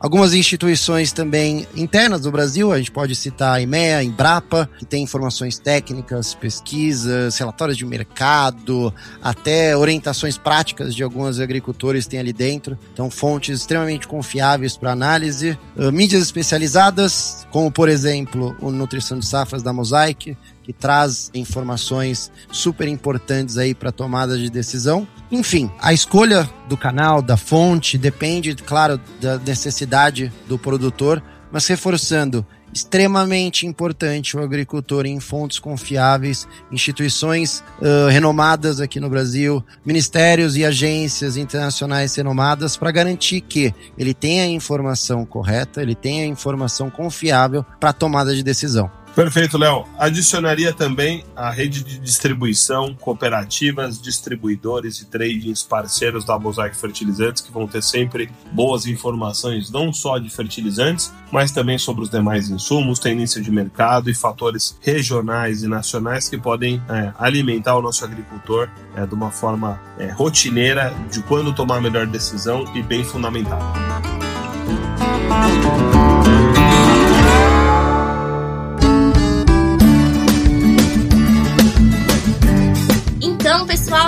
Algumas 0.00 0.32
instituições 0.32 1.12
também 1.12 1.66
internas 1.76 2.22
do 2.22 2.32
Brasil, 2.32 2.72
a 2.72 2.78
gente 2.78 2.90
pode 2.90 3.14
citar 3.14 3.56
a 3.56 3.60
IMEA, 3.60 3.98
a 3.98 4.02
Embrapa, 4.02 4.66
que 4.78 4.86
tem 4.86 5.02
informações 5.02 5.58
técnicas, 5.58 6.32
pesquisas, 6.32 7.36
relatórios 7.36 7.76
de 7.76 7.84
mercado, 7.84 8.94
até 9.22 9.76
orientações 9.76 10.38
práticas 10.38 10.94
de 10.94 11.02
alguns 11.02 11.38
agricultores 11.38 12.06
tem 12.06 12.18
ali 12.18 12.32
dentro. 12.32 12.78
Então, 12.94 13.10
fontes 13.10 13.60
extremamente 13.60 14.08
confiáveis 14.08 14.74
para 14.74 14.90
análise. 14.90 15.58
Uh, 15.76 15.92
mídias 15.92 16.22
especializadas, 16.22 17.46
como 17.50 17.70
por 17.70 17.90
exemplo 17.90 18.56
o 18.58 18.70
Nutrição 18.70 19.18
de 19.18 19.26
Safras 19.26 19.62
da 19.62 19.70
Mosaic, 19.70 20.34
que 20.62 20.72
traz 20.72 21.30
informações 21.34 22.30
super 22.50 22.88
importantes 22.88 23.58
aí 23.58 23.74
para 23.74 23.92
tomada 23.92 24.38
de 24.38 24.50
decisão. 24.50 25.06
Enfim, 25.30 25.70
a 25.80 25.92
escolha 25.92 26.48
do 26.68 26.76
canal, 26.76 27.22
da 27.22 27.36
fonte, 27.36 27.96
depende, 27.96 28.54
claro, 28.54 29.00
da 29.20 29.38
necessidade 29.38 30.32
do 30.46 30.58
produtor, 30.58 31.22
mas 31.50 31.66
reforçando, 31.66 32.46
extremamente 32.72 33.66
importante 33.66 34.36
o 34.36 34.42
agricultor 34.42 35.06
em 35.06 35.18
fontes 35.18 35.58
confiáveis, 35.58 36.46
instituições 36.70 37.64
uh, 37.80 38.08
renomadas 38.08 38.80
aqui 38.80 39.00
no 39.00 39.10
Brasil, 39.10 39.64
ministérios 39.84 40.56
e 40.56 40.64
agências 40.64 41.36
internacionais 41.36 42.14
renomadas 42.14 42.76
para 42.76 42.90
garantir 42.90 43.40
que 43.40 43.74
ele 43.98 44.14
tenha 44.14 44.44
a 44.44 44.48
informação 44.48 45.24
correta, 45.24 45.82
ele 45.82 45.94
tenha 45.94 46.24
a 46.24 46.28
informação 46.28 46.90
confiável 46.90 47.64
para 47.78 47.92
tomada 47.92 48.34
de 48.34 48.42
decisão. 48.42 48.90
Perfeito, 49.14 49.58
Léo. 49.58 49.84
Adicionaria 49.98 50.72
também 50.72 51.24
a 51.34 51.50
rede 51.50 51.82
de 51.82 51.98
distribuição, 51.98 52.94
cooperativas, 52.94 54.00
distribuidores 54.00 55.00
e 55.00 55.06
tradings 55.06 55.62
parceiros 55.62 56.24
da 56.24 56.38
Mosaic 56.38 56.76
Fertilizantes, 56.76 57.42
que 57.42 57.52
vão 57.52 57.66
ter 57.66 57.82
sempre 57.82 58.30
boas 58.52 58.86
informações, 58.86 59.70
não 59.70 59.92
só 59.92 60.18
de 60.18 60.30
fertilizantes, 60.30 61.12
mas 61.30 61.50
também 61.50 61.76
sobre 61.76 62.02
os 62.02 62.10
demais 62.10 62.48
insumos, 62.48 62.98
tendência 62.98 63.40
de 63.42 63.50
mercado 63.50 64.08
e 64.08 64.14
fatores 64.14 64.78
regionais 64.80 65.62
e 65.62 65.68
nacionais 65.68 66.28
que 66.28 66.38
podem 66.38 66.80
é, 66.88 67.12
alimentar 67.18 67.76
o 67.76 67.82
nosso 67.82 68.04
agricultor 68.04 68.68
é, 68.94 69.04
de 69.04 69.14
uma 69.14 69.30
forma 69.30 69.80
é, 69.98 70.10
rotineira 70.10 70.94
de 71.10 71.20
quando 71.22 71.52
tomar 71.52 71.78
a 71.78 71.80
melhor 71.80 72.06
decisão 72.06 72.64
e 72.74 72.82
bem 72.82 73.04
fundamentada. 73.04 73.64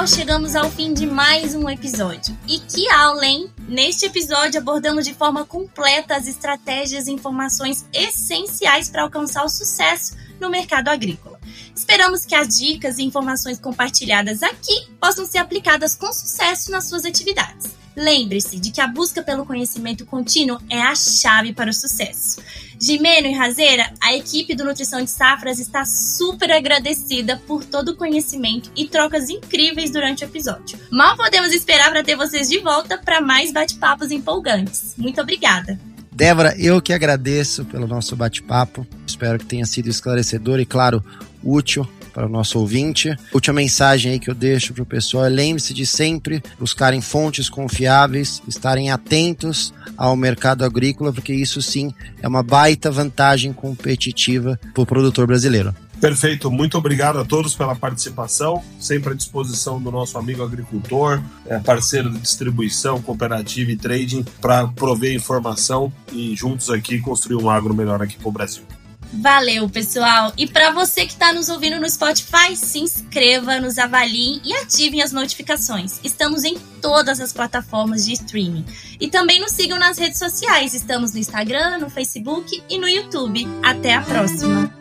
Pessoal, 0.03 0.07
chegamos 0.07 0.57
ao 0.57 0.71
fim 0.71 0.93
de 0.93 1.07
mais 1.07 1.55
um 1.55 1.69
episódio. 1.69 2.37
E 2.49 2.59
que 2.59 2.89
aula, 2.91 3.25
hein? 3.25 3.51
Neste 3.69 4.07
episódio, 4.07 4.59
abordamos 4.59 5.05
de 5.05 5.15
forma 5.15 5.45
completa 5.45 6.17
as 6.17 6.27
estratégias 6.27 7.07
e 7.07 7.13
informações 7.13 7.87
essenciais 7.93 8.89
para 8.89 9.03
alcançar 9.03 9.45
o 9.45 9.49
sucesso 9.49 10.17
no 10.41 10.51
mercado 10.51 10.89
agrícola. 10.89 11.39
Esperamos 11.75 12.25
que 12.25 12.35
as 12.35 12.59
dicas 12.59 12.99
e 12.99 13.05
informações 13.05 13.61
compartilhadas 13.61 14.43
aqui 14.43 14.89
possam 15.01 15.25
ser 15.25 15.39
aplicadas 15.39 15.95
com 15.95 16.13
sucesso 16.13 16.71
nas 16.71 16.85
suas 16.89 17.05
atividades. 17.05 17.82
Lembre-se 17.97 18.59
de 18.59 18.71
que 18.71 18.81
a 18.81 18.87
busca 18.87 19.23
pelo 19.23 19.45
conhecimento 19.45 20.07
contínuo 20.07 20.59
é 20.71 20.81
a 20.81 20.95
chave 20.95 21.53
para 21.53 21.71
o 21.71 21.75
sucesso. 21.75 22.41
Gimeno 22.81 23.29
e 23.29 23.33
Razeira, 23.33 23.93
a 24.01 24.15
equipe 24.15 24.57
do 24.57 24.65
Nutrição 24.65 25.03
de 25.03 25.11
Safras 25.11 25.61
está 25.61 25.85
super 25.85 26.51
agradecida 26.51 27.41
por 27.47 27.65
todo 27.65 27.91
o 27.91 27.97
conhecimento 27.97 28.71
e 28.77 28.89
trocas 28.89 29.29
incríveis 29.29 29.93
durante 29.93 30.25
o 30.25 30.27
episódio. 30.27 30.79
Mal 30.91 31.17
podemos 31.17 31.53
esperar 31.53 31.91
para 31.91 32.03
ter 32.03 32.17
vocês 32.17 32.49
de 32.49 32.59
volta 32.59 32.99
para 32.99 33.21
mais 33.21 33.53
bate-papos 33.53 34.11
empolgantes. 34.11 34.95
Muito 34.97 35.21
obrigada. 35.21 35.79
Débora, 36.11 36.55
eu 36.59 36.83
que 36.83 36.93
agradeço 36.93 37.65
pelo 37.65 37.87
nosso 37.87 38.17
bate-papo. 38.17 38.87
Espero 39.07 39.39
que 39.39 39.47
tenha 39.47 39.65
sido 39.65 39.89
esclarecedor 39.89 40.59
e, 40.59 40.67
claro, 40.67 41.05
útil 41.43 41.89
para 42.13 42.27
o 42.27 42.29
nosso 42.29 42.59
ouvinte. 42.59 43.17
Última 43.33 43.55
mensagem 43.55 44.13
aí 44.13 44.19
que 44.19 44.31
eu 44.31 44.35
deixo 44.35 44.75
para 44.75 44.83
o 44.83 44.87
pessoal 44.87 45.25
é 45.25 45.29
lembre-se 45.29 45.75
de 45.75 45.87
sempre 45.87 46.43
buscarem 46.59 47.01
fontes 47.01 47.49
confiáveis, 47.49 48.43
estarem 48.47 48.91
atentos 48.91 49.73
ao 49.97 50.17
mercado 50.17 50.65
agrícola, 50.65 51.13
porque 51.13 51.33
isso 51.33 51.61
sim 51.63 51.93
é 52.21 52.29
uma 52.29 52.43
baita 52.43 52.91
vantagem 52.91 53.53
competitiva 53.53 54.59
para 54.73 54.83
o 54.83 54.87
produtor 54.87 55.27
brasileiro. 55.27 55.75
Perfeito, 56.03 56.51
muito 56.51 56.77
obrigado 56.77 57.21
a 57.21 57.25
todos 57.25 57.55
pela 57.55 57.77
participação, 57.77 58.61
sempre 58.81 59.13
à 59.13 59.15
disposição 59.15 59.81
do 59.81 59.89
nosso 59.89 60.19
amigo 60.19 60.43
agricultor, 60.43 61.23
é, 61.47 61.61
parceiro 61.61 62.11
de 62.11 62.19
distribuição, 62.19 63.01
cooperativa 63.01 63.71
e 63.71 63.77
trading, 63.77 64.25
para 64.41 64.67
prover 64.67 65.15
informação 65.15 65.93
e 66.13 66.35
juntos 66.35 66.71
aqui 66.71 66.99
construir 66.99 67.37
um 67.37 67.49
agro 67.49 67.73
melhor 67.73 68.03
aqui 68.03 68.17
para 68.17 68.29
o 68.29 68.33
Brasil. 68.33 68.65
Valeu, 69.13 69.69
pessoal! 69.69 70.33
E 70.39 70.47
para 70.47 70.71
você 70.71 71.05
que 71.05 71.13
está 71.13 71.33
nos 71.35 71.51
ouvindo 71.51 71.79
no 71.79 71.89
Spotify, 71.89 72.57
se 72.57 72.79
inscreva, 72.79 73.61
nos 73.61 73.79
avaliem 73.79 74.41
e 74.43 74.55
ativem 74.55 75.03
as 75.03 75.13
notificações. 75.13 76.01
Estamos 76.03 76.45
em 76.45 76.57
todas 76.81 77.21
as 77.21 77.33
plataformas 77.33 78.07
de 78.07 78.15
streaming. 78.15 78.65
E 78.99 79.09
também 79.09 79.39
nos 79.39 79.53
sigam 79.53 79.79
nas 79.79 79.99
redes 79.99 80.19
sociais. 80.19 80.73
Estamos 80.73 81.13
no 81.13 81.19
Instagram, 81.19 81.79
no 81.79 81.91
Facebook 81.91 82.63
e 82.71 82.79
no 82.79 82.89
YouTube. 82.89 83.47
Até 83.63 83.95
a 83.95 84.01
próxima! 84.01 84.73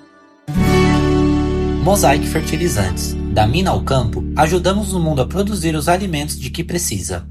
Mosaic 1.83 2.25
Fertilizantes. 2.27 3.13
Da 3.33 3.45
mina 3.45 3.71
ao 3.71 3.83
campo, 3.83 4.23
ajudamos 4.37 4.93
o 4.93 4.99
mundo 4.99 5.21
a 5.21 5.27
produzir 5.27 5.75
os 5.75 5.89
alimentos 5.89 6.39
de 6.39 6.49
que 6.49 6.63
precisa. 6.63 7.27